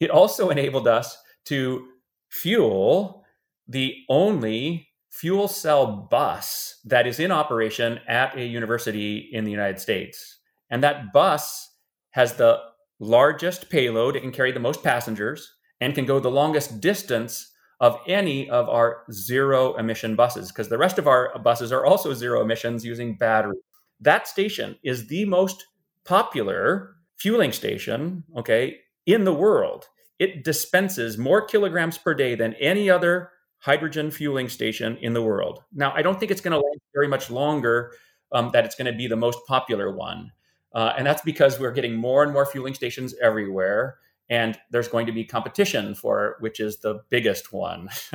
It 0.00 0.10
also 0.10 0.50
enabled 0.50 0.86
us 0.86 1.16
to 1.46 1.88
fuel 2.28 3.24
the 3.66 3.96
only 4.08 4.88
fuel 5.10 5.48
cell 5.48 6.08
bus 6.10 6.80
that 6.84 7.06
is 7.06 7.20
in 7.20 7.30
operation 7.30 8.00
at 8.08 8.36
a 8.36 8.44
university 8.44 9.18
in 9.32 9.44
the 9.44 9.50
United 9.50 9.78
States. 9.78 10.38
And 10.70 10.82
that 10.82 11.12
bus 11.12 11.70
has 12.14 12.34
the 12.34 12.60
largest 13.00 13.68
payload, 13.70 14.14
it 14.14 14.20
can 14.20 14.30
carry 14.30 14.52
the 14.52 14.60
most 14.60 14.84
passengers, 14.84 15.52
and 15.80 15.96
can 15.96 16.06
go 16.06 16.20
the 16.20 16.30
longest 16.30 16.80
distance 16.80 17.50
of 17.80 17.98
any 18.06 18.48
of 18.48 18.68
our 18.68 19.02
zero 19.10 19.74
emission 19.74 20.14
buses, 20.14 20.52
because 20.52 20.68
the 20.68 20.78
rest 20.78 20.96
of 20.96 21.08
our 21.08 21.36
buses 21.40 21.72
are 21.72 21.84
also 21.84 22.14
zero 22.14 22.40
emissions 22.40 22.84
using 22.84 23.16
battery. 23.16 23.56
That 24.00 24.28
station 24.28 24.76
is 24.84 25.08
the 25.08 25.24
most 25.24 25.66
popular 26.04 26.94
fueling 27.16 27.50
station, 27.50 28.22
okay, 28.36 28.76
in 29.06 29.24
the 29.24 29.34
world. 29.34 29.88
It 30.20 30.44
dispenses 30.44 31.18
more 31.18 31.44
kilograms 31.44 31.98
per 31.98 32.14
day 32.14 32.36
than 32.36 32.54
any 32.54 32.88
other 32.88 33.30
hydrogen 33.58 34.12
fueling 34.12 34.48
station 34.48 34.96
in 34.98 35.14
the 35.14 35.22
world. 35.22 35.64
Now, 35.72 35.92
I 35.96 36.02
don't 36.02 36.20
think 36.20 36.30
it's 36.30 36.40
going 36.40 36.52
to 36.52 36.58
last 36.58 36.80
very 36.94 37.08
much 37.08 37.28
longer 37.28 37.90
um, 38.30 38.50
that 38.52 38.64
it's 38.64 38.76
going 38.76 38.92
to 38.92 38.96
be 38.96 39.08
the 39.08 39.16
most 39.16 39.40
popular 39.48 39.96
one. 39.96 40.30
Uh, 40.74 40.92
and 40.96 41.06
that's 41.06 41.22
because 41.22 41.58
we're 41.60 41.72
getting 41.72 41.94
more 41.94 42.22
and 42.22 42.32
more 42.32 42.44
fueling 42.44 42.74
stations 42.74 43.14
everywhere. 43.22 43.98
And 44.28 44.58
there's 44.70 44.88
going 44.88 45.06
to 45.06 45.12
be 45.12 45.24
competition 45.24 45.94
for 45.94 46.36
which 46.40 46.58
is 46.58 46.78
the 46.78 47.00
biggest 47.10 47.52
one. 47.52 47.88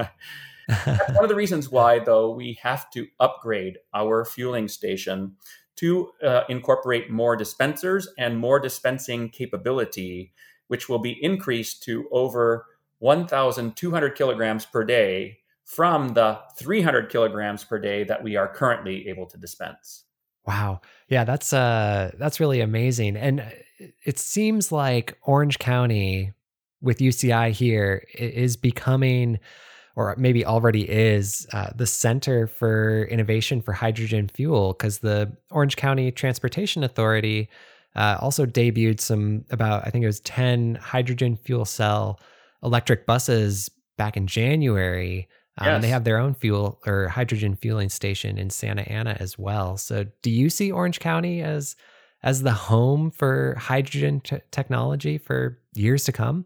that's 0.67 1.13
one 1.13 1.23
of 1.23 1.29
the 1.29 1.35
reasons 1.35 1.69
why, 1.69 1.99
though, 1.99 2.31
we 2.31 2.59
have 2.61 2.89
to 2.91 3.07
upgrade 3.19 3.77
our 3.93 4.25
fueling 4.25 4.67
station 4.67 5.35
to 5.77 6.09
uh, 6.23 6.41
incorporate 6.49 7.09
more 7.09 7.35
dispensers 7.37 8.07
and 8.17 8.37
more 8.37 8.59
dispensing 8.59 9.29
capability, 9.29 10.33
which 10.67 10.89
will 10.89 10.99
be 10.99 11.17
increased 11.23 11.83
to 11.83 12.07
over 12.11 12.65
1,200 12.99 14.15
kilograms 14.15 14.65
per 14.65 14.83
day 14.83 15.37
from 15.63 16.09
the 16.09 16.39
300 16.57 17.09
kilograms 17.09 17.63
per 17.63 17.79
day 17.79 18.03
that 18.03 18.23
we 18.23 18.35
are 18.35 18.47
currently 18.47 19.07
able 19.07 19.25
to 19.27 19.37
dispense. 19.37 20.03
Wow. 20.49 20.81
Yeah, 21.09 21.25
that's 21.25 21.53
uh 21.53 22.09
that's 22.17 22.39
really 22.39 22.59
amazing. 22.59 23.15
And 23.15 23.53
it 24.03 24.17
seems 24.17 24.71
like 24.71 25.15
Orange 25.21 25.59
County 25.59 26.33
with 26.81 26.97
UCI 26.97 27.51
here 27.51 28.03
is 28.15 28.57
becoming 28.57 29.37
or 29.95 30.15
maybe 30.17 30.43
already 30.43 30.89
is 30.89 31.45
uh, 31.53 31.69
the 31.75 31.85
center 31.85 32.47
for 32.47 33.03
innovation 33.11 33.61
for 33.61 33.73
hydrogen 33.73 34.27
fuel 34.27 34.73
because 34.73 34.99
the 34.99 35.31
Orange 35.51 35.75
County 35.75 36.11
Transportation 36.11 36.83
Authority 36.83 37.47
uh, 37.95 38.17
also 38.19 38.47
debuted 38.47 38.99
some 38.99 39.45
about 39.51 39.85
I 39.85 39.91
think 39.91 40.03
it 40.03 40.07
was 40.07 40.21
10 40.21 40.75
hydrogen 40.81 41.37
fuel 41.37 41.65
cell 41.65 42.19
electric 42.63 43.05
buses 43.05 43.69
back 43.97 44.17
in 44.17 44.25
January 44.25 45.27
um, 45.59 45.67
yes. 45.67 45.75
And 45.75 45.83
they 45.83 45.89
have 45.89 46.05
their 46.05 46.17
own 46.17 46.33
fuel 46.33 46.79
or 46.87 47.09
hydrogen 47.09 47.55
fueling 47.55 47.89
station 47.89 48.37
in 48.37 48.49
Santa 48.49 48.83
Ana 48.83 49.17
as 49.19 49.37
well. 49.37 49.77
So, 49.77 50.05
do 50.21 50.31
you 50.31 50.49
see 50.49 50.71
Orange 50.71 50.99
County 50.99 51.41
as 51.41 51.75
as 52.23 52.41
the 52.43 52.51
home 52.51 53.11
for 53.11 53.55
hydrogen 53.57 54.21
t- 54.21 54.39
technology 54.51 55.17
for 55.17 55.59
years 55.73 56.05
to 56.05 56.11
come? 56.11 56.45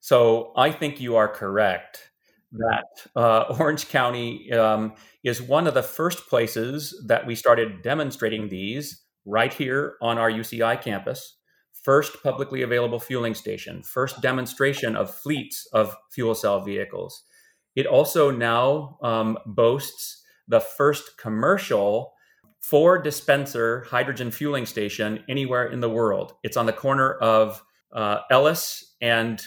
So, 0.00 0.52
I 0.56 0.72
think 0.72 1.00
you 1.00 1.16
are 1.16 1.28
correct 1.28 2.10
that 2.52 2.84
uh, 3.14 3.54
Orange 3.58 3.88
County 3.88 4.50
um, 4.52 4.94
is 5.22 5.42
one 5.42 5.66
of 5.66 5.74
the 5.74 5.82
first 5.82 6.26
places 6.28 6.94
that 7.06 7.26
we 7.26 7.34
started 7.34 7.82
demonstrating 7.82 8.48
these 8.48 9.02
right 9.26 9.52
here 9.52 9.94
on 10.00 10.18
our 10.18 10.30
UCI 10.30 10.80
campus. 10.80 11.36
First 11.84 12.22
publicly 12.22 12.62
available 12.62 13.00
fueling 13.00 13.34
station, 13.34 13.82
first 13.82 14.22
demonstration 14.22 14.94
of 14.94 15.12
fleets 15.12 15.66
of 15.72 15.96
fuel 16.12 16.34
cell 16.34 16.60
vehicles 16.60 17.24
It 17.74 17.86
also 17.86 18.30
now 18.30 18.98
um, 19.02 19.38
boasts 19.46 20.22
the 20.48 20.60
first 20.60 21.16
commercial 21.16 22.12
four 22.60 22.98
dispenser 22.98 23.84
hydrogen 23.88 24.30
fueling 24.30 24.66
station 24.66 25.24
anywhere 25.28 25.66
in 25.66 25.80
the 25.80 25.88
world. 25.88 26.34
It's 26.42 26.56
on 26.56 26.66
the 26.66 26.72
corner 26.72 27.14
of 27.14 27.62
uh, 27.92 28.18
Ellis 28.30 28.94
and 29.00 29.42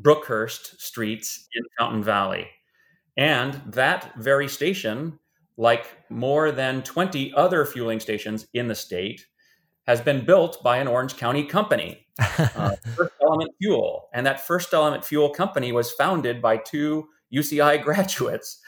Brookhurst 0.00 0.80
streets 0.80 1.48
in 1.54 1.62
Fountain 1.78 2.02
Valley. 2.02 2.48
And 3.16 3.60
that 3.66 4.14
very 4.16 4.48
station, 4.48 5.18
like 5.56 5.86
more 6.08 6.50
than 6.50 6.82
20 6.82 7.32
other 7.34 7.64
fueling 7.64 8.00
stations 8.00 8.46
in 8.54 8.68
the 8.68 8.74
state, 8.74 9.26
has 9.86 10.00
been 10.00 10.24
built 10.24 10.62
by 10.62 10.78
an 10.78 10.88
Orange 10.88 11.16
County 11.16 11.44
company, 11.44 12.06
uh, 12.38 12.76
First 12.96 13.12
Element 13.22 13.50
Fuel. 13.60 14.08
And 14.12 14.26
that 14.26 14.46
First 14.46 14.72
Element 14.72 15.04
Fuel 15.04 15.30
company 15.30 15.72
was 15.72 15.90
founded 15.90 16.40
by 16.40 16.56
two 16.58 17.08
UCI 17.32 17.82
graduates. 17.84 18.58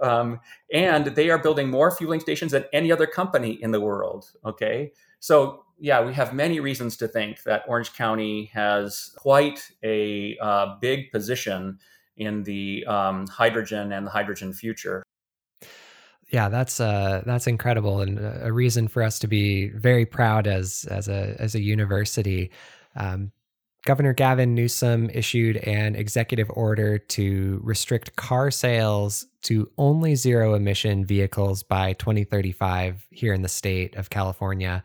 Um, 0.00 0.40
and 0.72 1.06
they 1.06 1.28
are 1.28 1.38
building 1.38 1.68
more 1.68 1.90
fueling 1.90 2.20
stations 2.20 2.52
than 2.52 2.64
any 2.72 2.90
other 2.90 3.06
company 3.06 3.58
in 3.62 3.70
the 3.70 3.80
world. 3.80 4.30
Okay. 4.44 4.92
So, 5.18 5.64
yeah, 5.78 6.02
we 6.02 6.14
have 6.14 6.32
many 6.32 6.60
reasons 6.60 6.96
to 6.98 7.08
think 7.08 7.42
that 7.42 7.64
Orange 7.68 7.92
County 7.92 8.46
has 8.54 9.14
quite 9.16 9.70
a 9.82 10.38
uh, 10.40 10.76
big 10.80 11.12
position 11.12 11.78
in 12.16 12.42
the 12.44 12.84
um, 12.86 13.26
hydrogen 13.26 13.92
and 13.92 14.06
the 14.06 14.10
hydrogen 14.10 14.52
future 14.52 15.02
yeah, 16.30 16.48
that's 16.48 16.80
uh, 16.80 17.22
that's 17.26 17.46
incredible 17.46 18.00
and 18.00 18.18
a 18.18 18.52
reason 18.52 18.88
for 18.88 19.02
us 19.02 19.18
to 19.20 19.26
be 19.26 19.68
very 19.68 20.06
proud 20.06 20.46
as 20.46 20.86
as 20.90 21.08
a 21.08 21.34
as 21.38 21.54
a 21.54 21.60
university. 21.60 22.50
Um, 22.96 23.32
Governor 23.86 24.12
Gavin 24.12 24.54
Newsom 24.54 25.08
issued 25.10 25.56
an 25.58 25.94
executive 25.96 26.50
order 26.50 26.98
to 26.98 27.60
restrict 27.62 28.16
car 28.16 28.50
sales 28.50 29.26
to 29.42 29.70
only 29.78 30.14
zero 30.14 30.54
emission 30.54 31.04
vehicles 31.04 31.62
by 31.62 31.94
2035 31.94 33.06
here 33.10 33.32
in 33.32 33.40
the 33.40 33.48
state 33.48 33.96
of 33.96 34.10
California. 34.10 34.82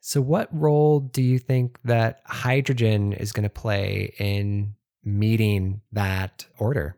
So, 0.00 0.20
what 0.20 0.48
role 0.52 1.00
do 1.00 1.22
you 1.22 1.38
think 1.38 1.78
that 1.84 2.22
hydrogen 2.26 3.12
is 3.12 3.32
going 3.32 3.44
to 3.44 3.48
play 3.48 4.12
in 4.18 4.74
meeting 5.04 5.80
that 5.92 6.44
order? 6.58 6.96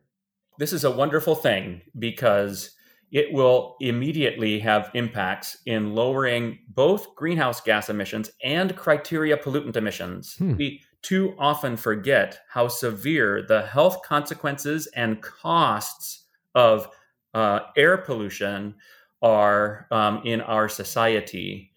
This 0.58 0.72
is 0.72 0.84
a 0.84 0.90
wonderful 0.90 1.34
thing 1.34 1.82
because 1.98 2.70
it 3.12 3.32
will 3.32 3.76
immediately 3.80 4.58
have 4.58 4.90
impacts 4.94 5.58
in 5.66 5.94
lowering 5.94 6.58
both 6.68 7.14
greenhouse 7.14 7.60
gas 7.60 7.88
emissions 7.88 8.30
and 8.42 8.74
criteria 8.76 9.36
pollutant 9.36 9.76
emissions. 9.76 10.34
Hmm. 10.36 10.56
We 10.56 10.82
too 11.06 11.36
often 11.38 11.76
forget 11.76 12.40
how 12.48 12.66
severe 12.66 13.40
the 13.40 13.62
health 13.62 14.02
consequences 14.02 14.88
and 14.88 15.22
costs 15.22 16.24
of 16.52 16.88
uh, 17.32 17.60
air 17.76 17.96
pollution 17.96 18.74
are 19.22 19.86
um, 19.92 20.20
in 20.24 20.40
our 20.40 20.68
society. 20.68 21.70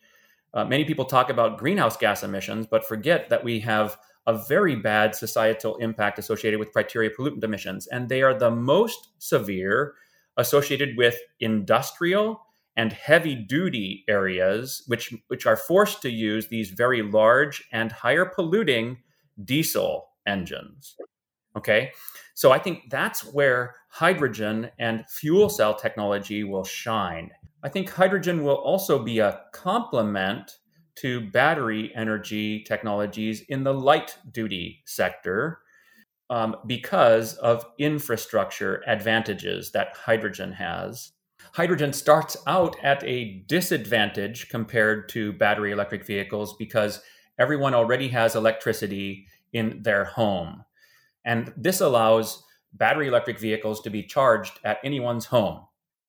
Uh, 0.52 0.66
many 0.66 0.84
people 0.84 1.06
talk 1.06 1.30
about 1.30 1.60
greenhouse 1.60 1.96
gas 1.96 2.24
emissions, 2.24 2.66
but 2.66 2.84
forget 2.84 3.30
that 3.30 3.44
we 3.44 3.60
have 3.60 4.00
a 4.26 4.36
very 4.36 4.76
bad 4.76 5.14
societal 5.14 5.76
impact 5.78 6.18
associated 6.18 6.60
with 6.60 6.74
criteria 6.74 7.12
pollutant 7.12 7.44
emissions, 7.44 7.86
and 7.86 8.10
they 8.10 8.24
are 8.24 8.34
the 8.34 8.50
most 8.50 9.10
severe 9.20 9.94
associated 10.38 10.98
with 10.98 11.20
industrial 11.40 12.42
and 12.76 12.94
heavy 12.94 13.36
duty 13.36 14.06
areas, 14.08 14.82
which, 14.88 15.14
which 15.28 15.46
are 15.46 15.56
forced 15.56 16.02
to 16.02 16.10
use 16.10 16.48
these 16.48 16.72
very 16.72 17.04
large 17.04 17.64
and 17.72 17.92
higher 17.92 18.26
polluting 18.26 18.98
diesel 19.44 20.10
engines. 20.28 20.96
Okay, 21.58 21.92
so 22.36 22.52
I 22.52 22.60
think 22.60 22.90
that's 22.90 23.22
where 23.34 23.76
hydrogen 23.90 24.70
and 24.80 25.04
fuel 25.10 25.50
cell 25.50 25.76
technology 25.76 26.44
will 26.44 26.64
shine. 26.64 27.32
I 27.64 27.70
think 27.70 27.90
hydrogen 27.90 28.44
will 28.44 28.56
also 28.56 29.04
be 29.04 29.20
a 29.20 29.42
complement 29.52 30.60
to 30.96 31.22
battery 31.32 31.92
energy 31.96 32.64
technologies 32.64 33.42
in 33.50 33.64
the 33.64 33.74
light 33.74 34.18
duty 34.32 34.82
sector 34.86 35.60
um, 36.30 36.56
because 36.68 37.36
of 37.36 37.66
infrastructure 37.78 38.84
advantages 38.86 39.72
that 39.72 39.96
hydrogen 39.96 40.54
has. 40.54 41.12
Hydrogen 41.54 41.94
starts 41.94 42.38
out 42.48 42.76
at 42.84 43.04
a 43.04 43.44
disadvantage 43.48 44.50
compared 44.50 45.10
to 45.10 45.34
battery 45.34 45.72
electric 45.72 46.06
vehicles 46.06 46.56
because 46.58 47.02
everyone 47.40 47.74
already 47.74 48.10
has 48.10 48.36
electricity 48.36 49.26
in 49.54 49.82
their 49.82 50.06
home. 50.06 50.64
And 51.26 51.54
this 51.58 51.82
allows 51.82 52.44
battery 52.74 53.08
electric 53.08 53.40
vehicles 53.40 53.82
to 53.82 53.90
be 53.90 54.04
charged 54.04 54.60
at 54.64 54.78
anyone's 54.84 55.26
home. 55.26 55.62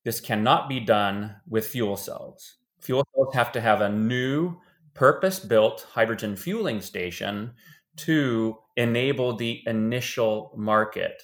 This 0.05 0.21
cannot 0.21 0.69
be 0.69 0.81
done 0.81 1.37
with 1.49 1.67
fuel 1.67 1.97
cells. 1.97 2.57
Fuel 2.81 3.07
cells 3.15 3.35
have 3.35 3.53
to 3.53 3.61
have 3.61 3.81
a 3.81 3.89
new 3.89 4.57
purpose 4.95 5.39
built 5.39 5.87
hydrogen 5.93 6.37
fueling 6.37 6.81
station 6.81 7.53
to 7.97 8.59
enable 8.77 9.37
the 9.37 9.63
initial 9.67 10.53
market. 10.57 11.23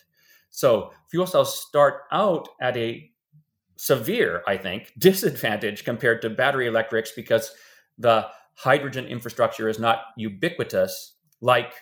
So 0.51 0.93
fuel 1.11 1.27
cells 1.27 1.59
start 1.59 2.03
out 2.13 2.49
at 2.61 2.77
a 2.77 3.11
severe, 3.77 4.43
I 4.47 4.57
think, 4.57 4.93
disadvantage 4.99 5.85
compared 5.85 6.23
to 6.23 6.31
battery 6.31 6.67
electrics 6.67 7.13
because 7.13 7.51
the 7.99 8.27
hydrogen 8.57 9.07
infrastructure 9.07 9.69
is 9.69 9.79
not 9.79 9.99
ubiquitous 10.17 11.17
like 11.41 11.75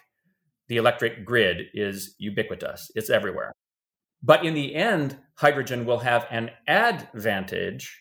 the 0.68 0.76
electric 0.76 1.24
grid 1.24 1.62
is 1.74 2.14
ubiquitous. 2.18 2.90
It's 2.94 3.10
everywhere. 3.10 3.52
But 4.22 4.44
in 4.44 4.54
the 4.54 4.74
end, 4.74 5.18
hydrogen 5.36 5.84
will 5.84 5.98
have 5.98 6.26
an 6.30 6.50
advantage 6.66 8.00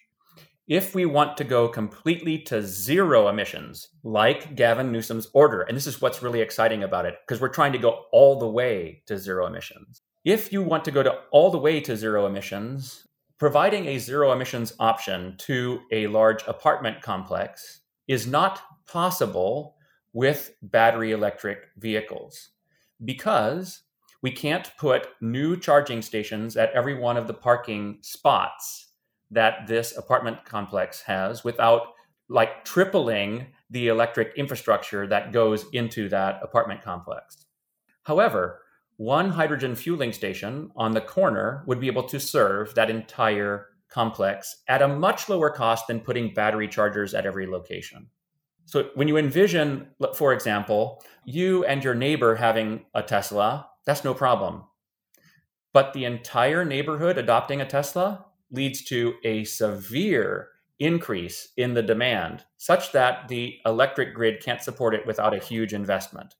if 0.67 0.95
we 0.95 1.05
want 1.05 1.35
to 1.35 1.43
go 1.43 1.67
completely 1.67 2.39
to 2.39 2.61
zero 2.61 3.27
emissions, 3.27 3.89
like 4.03 4.55
Gavin 4.55 4.93
Newsom's 4.93 5.27
order, 5.33 5.61
and 5.61 5.75
this 5.75 5.87
is 5.87 6.01
what's 6.01 6.23
really 6.23 6.39
exciting 6.39 6.83
about 6.83 7.05
it, 7.05 7.15
because 7.27 7.41
we're 7.41 7.49
trying 7.49 7.73
to 7.73 7.77
go 7.77 8.05
all 8.13 8.39
the 8.39 8.47
way 8.47 9.03
to 9.07 9.17
zero 9.17 9.45
emissions. 9.45 10.01
If 10.23 10.53
you 10.53 10.63
want 10.63 10.85
to 10.85 10.91
go 10.91 11.03
to 11.03 11.15
all 11.31 11.51
the 11.51 11.57
way 11.57 11.81
to 11.81 11.97
zero 11.97 12.25
emissions, 12.25 13.05
providing 13.37 13.87
a 13.87 13.97
zero 13.97 14.31
emissions 14.31 14.73
option 14.79 15.35
to 15.39 15.81
a 15.91 16.07
large 16.07 16.43
apartment 16.47 17.01
complex 17.01 17.81
is 18.07 18.27
not 18.27 18.61
possible 18.87 19.75
with 20.13 20.53
battery 20.61 21.11
electric 21.11 21.69
vehicles 21.77 22.49
because 23.03 23.81
we 24.21 24.31
can't 24.31 24.71
put 24.77 25.07
new 25.21 25.57
charging 25.57 26.01
stations 26.01 26.55
at 26.55 26.71
every 26.71 26.97
one 26.97 27.17
of 27.17 27.27
the 27.27 27.33
parking 27.33 27.97
spots 28.01 28.87
that 29.31 29.67
this 29.67 29.97
apartment 29.97 30.45
complex 30.45 31.01
has 31.01 31.43
without 31.43 31.93
like 32.29 32.63
tripling 32.63 33.47
the 33.69 33.87
electric 33.87 34.33
infrastructure 34.37 35.07
that 35.07 35.33
goes 35.33 35.65
into 35.73 36.07
that 36.07 36.39
apartment 36.41 36.81
complex. 36.81 37.45
However, 38.03 38.61
one 38.97 39.31
hydrogen 39.31 39.75
fueling 39.75 40.13
station 40.13 40.71
on 40.75 40.91
the 40.91 41.01
corner 41.01 41.63
would 41.65 41.79
be 41.79 41.87
able 41.87 42.03
to 42.03 42.19
serve 42.19 42.75
that 42.75 42.89
entire 42.89 43.69
complex 43.93 44.63
at 44.67 44.81
a 44.81 44.87
much 44.87 45.29
lower 45.29 45.49
cost 45.49 45.87
than 45.87 45.99
putting 45.99 46.33
battery 46.33 46.67
chargers 46.67 47.13
at 47.13 47.25
every 47.25 47.47
location. 47.47 48.07
So, 48.65 48.89
when 48.95 49.07
you 49.07 49.17
envision, 49.17 49.87
for 50.15 50.33
example, 50.33 51.03
you 51.25 51.65
and 51.65 51.83
your 51.83 51.93
neighbor 51.93 52.35
having 52.35 52.85
a 52.93 53.03
Tesla, 53.03 53.67
that's 53.85 54.03
no 54.03 54.13
problem. 54.13 54.63
But 55.73 55.93
the 55.93 56.05
entire 56.05 56.63
neighborhood 56.63 57.17
adopting 57.17 57.61
a 57.61 57.65
Tesla, 57.65 58.25
leads 58.53 58.83
to 58.83 59.15
a 59.25 59.43
severe 59.43 60.49
increase 60.79 61.49
in 61.57 61.73
the 61.73 61.81
demand, 61.81 62.45
such 62.57 62.91
that 62.93 63.27
the 63.27 63.57
electric 63.65 64.13
grid 64.13 64.41
can't 64.41 64.61
support 64.61 64.93
it 64.93 65.05
without 65.05 65.33
a 65.33 65.43
huge 65.43 65.73
investment. 65.73 66.35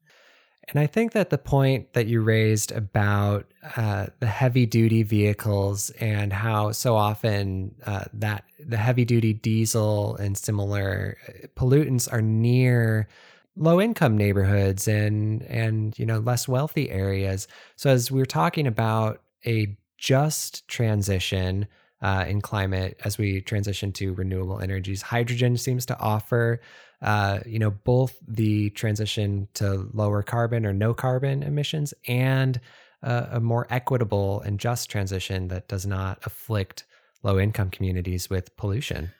And 0.69 0.79
I 0.79 0.87
think 0.87 1.11
that 1.11 1.29
the 1.29 1.37
point 1.37 1.93
that 1.93 2.07
you 2.07 2.21
raised 2.21 2.71
about 2.71 3.51
uh, 3.75 4.07
the 4.19 4.27
heavy 4.27 4.65
duty 4.65 5.03
vehicles 5.03 5.89
and 5.99 6.31
how 6.31 6.71
so 6.71 6.95
often 6.95 7.75
uh, 7.85 8.05
that 8.13 8.45
the 8.59 8.77
heavy 8.77 9.03
duty 9.03 9.33
diesel 9.33 10.15
and 10.15 10.37
similar 10.37 11.17
uh, 11.27 11.47
pollutants 11.55 12.11
are 12.11 12.21
near 12.21 13.07
low 13.55 13.79
income 13.79 14.17
neighborhoods 14.17 14.87
and 14.87 15.43
and 15.43 15.99
you 15.99 16.05
know 16.05 16.19
less 16.19 16.47
wealthy 16.47 16.89
areas. 16.89 17.47
So 17.75 17.89
as 17.89 18.09
we're 18.09 18.25
talking 18.25 18.65
about 18.65 19.21
a 19.45 19.75
just 19.97 20.67
transition 20.67 21.67
uh, 22.03 22.25
in 22.27 22.41
climate 22.41 22.99
as 23.05 23.17
we 23.17 23.41
transition 23.41 23.91
to 23.93 24.13
renewable 24.13 24.59
energies. 24.59 25.01
Hydrogen 25.01 25.57
seems 25.57 25.85
to 25.85 25.97
offer, 25.99 26.59
uh, 27.01 27.39
you 27.45 27.57
know, 27.57 27.71
both 27.71 28.19
the 28.27 28.69
transition 28.71 29.47
to 29.55 29.89
lower 29.93 30.21
carbon 30.21 30.65
or 30.65 30.73
no 30.73 30.93
carbon 30.93 31.41
emissions 31.41 31.93
and 32.07 32.59
uh, 33.01 33.27
a 33.31 33.39
more 33.39 33.65
equitable 33.69 34.41
and 34.41 34.59
just 34.59 34.89
transition 34.89 35.47
that 35.47 35.69
does 35.69 35.85
not 35.85 36.19
afflict 36.25 36.85
low 37.23 37.39
income 37.39 37.69
communities 37.69 38.29
with 38.29 38.55
pollution. 38.57 39.11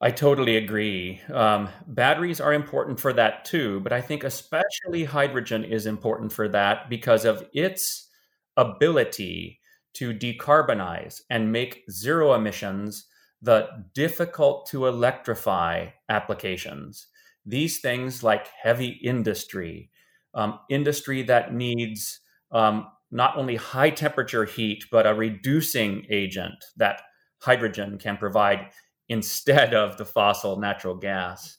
I 0.00 0.10
totally 0.10 0.56
agree. 0.56 1.20
Um, 1.32 1.68
batteries 1.86 2.40
are 2.40 2.52
important 2.52 2.98
for 2.98 3.12
that 3.12 3.44
too, 3.44 3.80
but 3.80 3.92
I 3.92 4.00
think 4.00 4.24
especially 4.24 5.04
hydrogen 5.04 5.64
is 5.64 5.86
important 5.86 6.32
for 6.32 6.48
that 6.48 6.88
because 6.88 7.24
of 7.24 7.46
its 7.52 8.08
ability 8.56 9.60
to 9.94 10.14
decarbonize 10.14 11.20
and 11.30 11.52
make 11.52 11.84
zero 11.90 12.34
emissions 12.34 13.06
the 13.42 13.68
difficult 13.94 14.66
to 14.66 14.86
electrify 14.86 15.88
applications. 16.08 17.08
These 17.44 17.80
things 17.80 18.22
like 18.22 18.46
heavy 18.62 19.00
industry, 19.02 19.90
um, 20.34 20.60
industry 20.70 21.22
that 21.24 21.52
needs 21.52 22.20
um, 22.52 22.86
not 23.10 23.36
only 23.36 23.56
high 23.56 23.90
temperature 23.90 24.44
heat, 24.44 24.84
but 24.90 25.06
a 25.06 25.14
reducing 25.14 26.06
agent 26.08 26.64
that 26.76 27.02
hydrogen 27.40 27.98
can 27.98 28.16
provide 28.16 28.68
instead 29.08 29.74
of 29.74 29.98
the 29.98 30.04
fossil 30.04 30.58
natural 30.58 30.94
gas. 30.94 31.58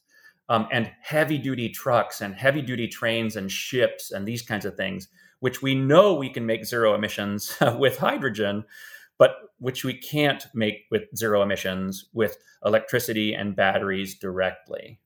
Um, 0.49 0.67
and 0.71 0.91
heavy 1.01 1.37
duty 1.37 1.69
trucks 1.69 2.21
and 2.21 2.35
heavy 2.35 2.61
duty 2.61 2.87
trains 2.87 3.35
and 3.35 3.51
ships 3.51 4.11
and 4.11 4.27
these 4.27 4.41
kinds 4.41 4.65
of 4.65 4.75
things, 4.75 5.07
which 5.43 5.61
we 5.61 5.75
know 5.75 6.13
we 6.13 6.29
can 6.29 6.45
make 6.45 6.63
zero 6.63 6.95
emissions 6.95 7.57
with 7.77 7.97
hydrogen, 7.97 8.63
but 9.17 9.35
which 9.57 9.83
we 9.83 9.93
can't 9.93 10.45
make 10.53 10.85
with 10.89 11.01
zero 11.17 11.41
emissions 11.41 12.05
with 12.13 12.37
electricity 12.63 13.33
and 13.33 13.53
batteries 13.53 14.17
directly. 14.17 15.01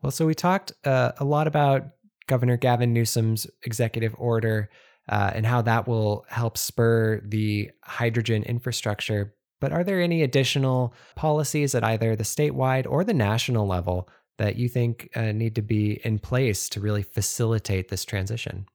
Well, 0.00 0.12
so 0.12 0.26
we 0.26 0.34
talked 0.36 0.74
uh, 0.84 1.10
a 1.18 1.24
lot 1.24 1.48
about 1.48 1.88
Governor 2.28 2.56
Gavin 2.56 2.92
Newsom's 2.92 3.48
executive 3.64 4.14
order 4.16 4.70
uh, 5.08 5.32
and 5.34 5.44
how 5.44 5.60
that 5.62 5.88
will 5.88 6.24
help 6.28 6.56
spur 6.56 7.20
the 7.24 7.72
hydrogen 7.82 8.44
infrastructure. 8.44 9.34
But 9.60 9.72
are 9.72 9.82
there 9.82 10.00
any 10.00 10.22
additional 10.22 10.94
policies 11.16 11.74
at 11.74 11.82
either 11.82 12.14
the 12.14 12.22
statewide 12.22 12.86
or 12.88 13.02
the 13.02 13.12
national 13.12 13.66
level 13.66 14.08
that 14.36 14.54
you 14.54 14.68
think 14.68 15.08
uh, 15.16 15.32
need 15.32 15.56
to 15.56 15.62
be 15.62 16.00
in 16.04 16.20
place 16.20 16.68
to 16.68 16.80
really 16.80 17.02
facilitate 17.02 17.88
this 17.88 18.04
transition? 18.04 18.68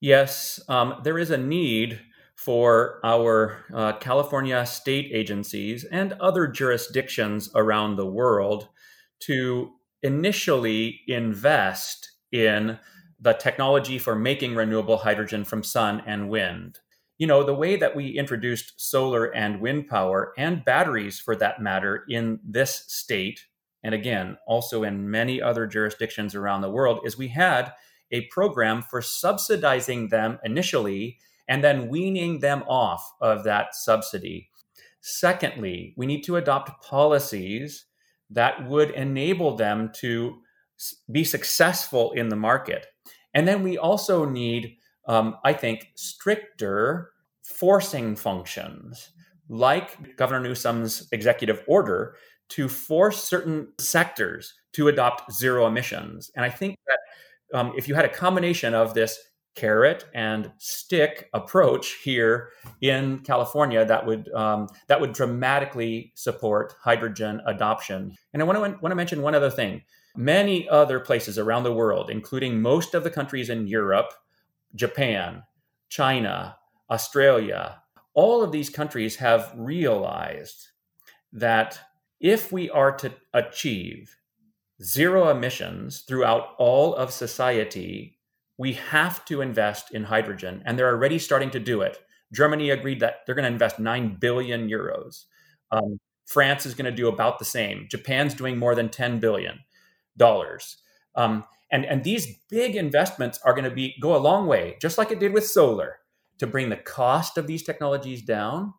Yes, 0.00 0.60
um, 0.68 1.00
there 1.04 1.18
is 1.18 1.30
a 1.30 1.38
need 1.38 2.00
for 2.36 3.00
our 3.02 3.64
uh, 3.74 3.94
California 3.94 4.64
state 4.66 5.10
agencies 5.12 5.84
and 5.84 6.12
other 6.14 6.46
jurisdictions 6.46 7.50
around 7.54 7.96
the 7.96 8.06
world 8.06 8.68
to 9.20 9.72
initially 10.02 11.00
invest 11.08 12.12
in 12.30 12.78
the 13.18 13.32
technology 13.32 13.98
for 13.98 14.14
making 14.14 14.54
renewable 14.54 14.98
hydrogen 14.98 15.44
from 15.44 15.62
sun 15.62 16.02
and 16.06 16.28
wind. 16.28 16.78
You 17.16 17.26
know, 17.26 17.42
the 17.42 17.54
way 17.54 17.76
that 17.76 17.96
we 17.96 18.18
introduced 18.18 18.74
solar 18.76 19.34
and 19.34 19.62
wind 19.62 19.88
power 19.88 20.34
and 20.36 20.62
batteries 20.62 21.18
for 21.18 21.34
that 21.36 21.62
matter 21.62 22.04
in 22.10 22.38
this 22.44 22.84
state, 22.88 23.46
and 23.82 23.94
again, 23.94 24.36
also 24.46 24.82
in 24.82 25.10
many 25.10 25.40
other 25.40 25.66
jurisdictions 25.66 26.34
around 26.34 26.60
the 26.60 26.70
world, 26.70 27.00
is 27.06 27.16
we 27.16 27.28
had 27.28 27.72
a 28.12 28.26
program 28.26 28.82
for 28.82 29.02
subsidizing 29.02 30.08
them 30.08 30.38
initially 30.44 31.18
and 31.48 31.62
then 31.62 31.88
weaning 31.88 32.40
them 32.40 32.62
off 32.68 33.12
of 33.20 33.44
that 33.44 33.74
subsidy. 33.74 34.50
Secondly, 35.00 35.94
we 35.96 36.06
need 36.06 36.22
to 36.22 36.36
adopt 36.36 36.82
policies 36.84 37.86
that 38.30 38.66
would 38.66 38.90
enable 38.90 39.56
them 39.56 39.90
to 39.94 40.40
be 41.10 41.24
successful 41.24 42.12
in 42.12 42.28
the 42.28 42.36
market. 42.36 42.86
And 43.34 43.46
then 43.46 43.62
we 43.62 43.78
also 43.78 44.24
need, 44.24 44.76
um, 45.06 45.36
I 45.44 45.52
think, 45.52 45.92
stricter 45.94 47.12
forcing 47.42 48.16
functions, 48.16 49.10
like 49.48 50.16
Governor 50.16 50.40
Newsom's 50.40 51.08
executive 51.12 51.62
order 51.68 52.16
to 52.48 52.68
force 52.68 53.22
certain 53.22 53.68
sectors 53.78 54.54
to 54.72 54.88
adopt 54.88 55.32
zero 55.32 55.66
emissions. 55.66 56.30
And 56.34 56.44
I 56.44 56.50
think 56.50 56.78
that 56.86 56.98
um, 57.54 57.72
if 57.76 57.88
you 57.88 57.94
had 57.94 58.04
a 58.04 58.08
combination 58.08 58.74
of 58.74 58.94
this 58.94 59.18
carrot 59.56 60.04
and 60.14 60.52
stick 60.58 61.30
approach 61.32 61.94
here 62.04 62.50
in 62.82 63.18
California 63.20 63.84
that 63.84 64.06
would 64.06 64.32
um, 64.32 64.68
that 64.86 65.00
would 65.00 65.12
dramatically 65.12 66.12
support 66.14 66.74
hydrogen 66.80 67.40
adoption. 67.46 68.16
And 68.32 68.42
I 68.42 68.44
want 68.44 68.56
to 68.56 68.78
want 68.80 68.92
to 68.92 68.94
mention 68.94 69.22
one 69.22 69.34
other 69.34 69.50
thing. 69.50 69.82
Many 70.14 70.68
other 70.68 71.00
places 71.00 71.38
around 71.38 71.64
the 71.64 71.72
world, 71.72 72.08
including 72.08 72.62
most 72.62 72.94
of 72.94 73.04
the 73.04 73.10
countries 73.10 73.50
in 73.50 73.66
Europe, 73.66 74.12
Japan, 74.74 75.42
China, 75.88 76.56
Australia, 76.90 77.82
all 78.14 78.42
of 78.42 78.52
these 78.52 78.70
countries 78.70 79.16
have 79.16 79.52
realized 79.54 80.68
that 81.32 81.78
if 82.18 82.50
we 82.50 82.70
are 82.70 82.92
to 82.96 83.12
achieve 83.34 84.16
zero 84.82 85.28
emissions 85.28 86.00
throughout 86.00 86.54
all 86.58 86.94
of 86.94 87.12
society 87.12 88.16
we 88.58 88.72
have 88.72 89.24
to 89.26 89.40
invest 89.40 89.92
in 89.92 90.04
hydrogen, 90.04 90.62
and 90.64 90.78
they're 90.78 90.88
already 90.88 91.18
starting 91.18 91.50
to 91.50 91.60
do 91.60 91.82
it. 91.82 91.98
Germany 92.32 92.70
agreed 92.70 93.00
that 93.00 93.16
they're 93.24 93.34
going 93.34 93.44
to 93.44 93.52
invest 93.52 93.78
9 93.78 94.16
billion 94.18 94.68
euros. 94.68 95.24
Um, 95.70 96.00
France 96.26 96.66
is 96.66 96.74
going 96.74 96.90
to 96.90 96.96
do 96.96 97.08
about 97.08 97.38
the 97.38 97.44
same. 97.44 97.86
Japan's 97.90 98.34
doing 98.34 98.58
more 98.58 98.74
than 98.74 98.88
10 98.88 99.20
billion 99.20 99.60
dollars. 100.16 100.78
Um, 101.14 101.44
and, 101.70 101.84
and 101.84 102.02
these 102.02 102.38
big 102.48 102.74
investments 102.74 103.38
are 103.44 103.52
going 103.52 103.64
to 103.64 103.70
be 103.70 103.94
go 104.00 104.16
a 104.16 104.18
long 104.18 104.46
way, 104.46 104.76
just 104.80 104.98
like 104.98 105.10
it 105.10 105.20
did 105.20 105.32
with 105.32 105.46
solar, 105.46 105.98
to 106.38 106.46
bring 106.46 106.68
the 106.68 106.76
cost 106.76 107.36
of 107.36 107.46
these 107.46 107.62
technologies 107.62 108.22
down. 108.22 108.72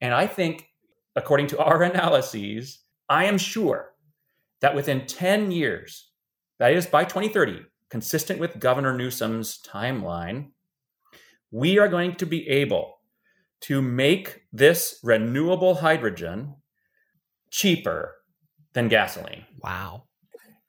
And 0.00 0.14
I 0.14 0.26
think, 0.26 0.68
according 1.16 1.48
to 1.48 1.58
our 1.58 1.82
analyses, 1.82 2.78
I 3.08 3.24
am 3.24 3.38
sure 3.38 3.92
that 4.66 4.74
within 4.74 5.06
10 5.06 5.52
years, 5.52 6.10
that 6.58 6.72
is 6.72 6.86
by 6.86 7.04
2030, 7.04 7.60
consistent 7.88 8.40
with 8.40 8.58
Governor 8.58 8.92
Newsom's 8.98 9.60
timeline, 9.64 10.48
we 11.52 11.78
are 11.78 11.86
going 11.86 12.16
to 12.16 12.26
be 12.26 12.48
able 12.48 12.98
to 13.60 13.80
make 13.80 14.40
this 14.52 14.98
renewable 15.04 15.76
hydrogen 15.76 16.56
cheaper 17.48 18.16
than 18.72 18.88
gasoline. 18.88 19.44
Wow. 19.62 20.08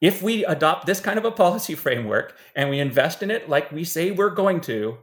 If 0.00 0.22
we 0.22 0.44
adopt 0.44 0.86
this 0.86 1.00
kind 1.00 1.18
of 1.18 1.24
a 1.24 1.32
policy 1.32 1.74
framework 1.84 2.36
and 2.54 2.70
we 2.70 2.78
invest 2.78 3.20
in 3.20 3.32
it 3.32 3.48
like 3.48 3.72
we 3.72 3.82
say 3.82 4.12
we're 4.12 4.30
going 4.30 4.60
to, 4.60 4.96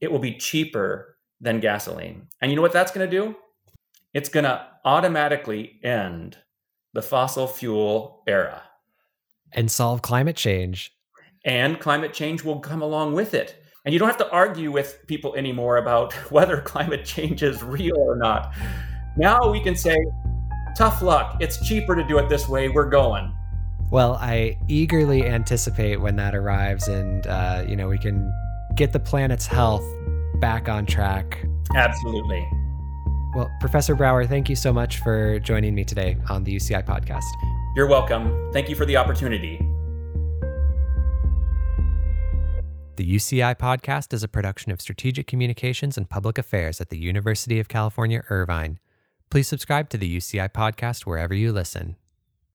it 0.00 0.10
will 0.10 0.20
be 0.20 0.38
cheaper 0.38 1.18
than 1.38 1.60
gasoline. 1.60 2.28
And 2.40 2.50
you 2.50 2.56
know 2.56 2.62
what 2.62 2.72
that's 2.72 2.92
going 2.92 3.10
to 3.10 3.14
do? 3.14 3.36
It's 4.14 4.30
going 4.30 4.44
to 4.44 4.66
automatically 4.86 5.80
end 5.84 6.38
the 6.98 7.02
fossil 7.02 7.46
fuel 7.46 8.24
era 8.26 8.60
and 9.52 9.70
solve 9.70 10.02
climate 10.02 10.34
change 10.34 10.92
and 11.44 11.78
climate 11.78 12.12
change 12.12 12.42
will 12.42 12.58
come 12.58 12.82
along 12.82 13.14
with 13.14 13.34
it. 13.34 13.62
And 13.84 13.92
you 13.92 14.00
don't 14.00 14.08
have 14.08 14.18
to 14.18 14.28
argue 14.32 14.72
with 14.72 15.06
people 15.06 15.36
anymore 15.36 15.76
about 15.76 16.12
whether 16.32 16.60
climate 16.60 17.04
change 17.04 17.44
is 17.44 17.62
real 17.62 17.96
or 17.98 18.16
not. 18.16 18.52
Now 19.16 19.48
we 19.48 19.62
can 19.62 19.76
say, 19.76 19.96
tough 20.76 21.00
luck. 21.00 21.36
It's 21.38 21.64
cheaper 21.64 21.94
to 21.94 22.02
do 22.02 22.18
it 22.18 22.28
this 22.28 22.48
way. 22.48 22.68
We're 22.68 22.90
going. 22.90 23.32
Well, 23.92 24.14
I 24.20 24.58
eagerly 24.66 25.24
anticipate 25.24 26.00
when 26.00 26.16
that 26.16 26.34
arrives 26.34 26.88
and, 26.88 27.28
uh, 27.28 27.62
you 27.64 27.76
know, 27.76 27.88
we 27.88 27.98
can 27.98 28.28
get 28.74 28.92
the 28.92 28.98
planet's 28.98 29.46
health 29.46 29.84
back 30.40 30.68
on 30.68 30.84
track. 30.84 31.46
Absolutely. 31.76 32.44
Well, 33.38 33.54
Professor 33.60 33.94
Brouwer, 33.94 34.26
thank 34.26 34.48
you 34.48 34.56
so 34.56 34.72
much 34.72 34.98
for 34.98 35.38
joining 35.38 35.72
me 35.72 35.84
today 35.84 36.16
on 36.28 36.42
the 36.42 36.56
UCI 36.56 36.84
podcast. 36.84 37.22
You're 37.76 37.86
welcome. 37.86 38.50
Thank 38.52 38.68
you 38.68 38.74
for 38.74 38.84
the 38.84 38.96
opportunity. 38.96 39.58
The 42.96 43.08
UCI 43.08 43.56
podcast 43.56 44.12
is 44.12 44.24
a 44.24 44.28
production 44.28 44.72
of 44.72 44.80
Strategic 44.80 45.28
Communications 45.28 45.96
and 45.96 46.10
Public 46.10 46.36
Affairs 46.36 46.80
at 46.80 46.88
the 46.88 46.98
University 46.98 47.60
of 47.60 47.68
California, 47.68 48.24
Irvine. 48.28 48.80
Please 49.30 49.46
subscribe 49.46 49.88
to 49.90 49.96
the 49.96 50.16
UCI 50.16 50.48
podcast 50.52 51.06
wherever 51.06 51.32
you 51.32 51.52
listen. 51.52 51.94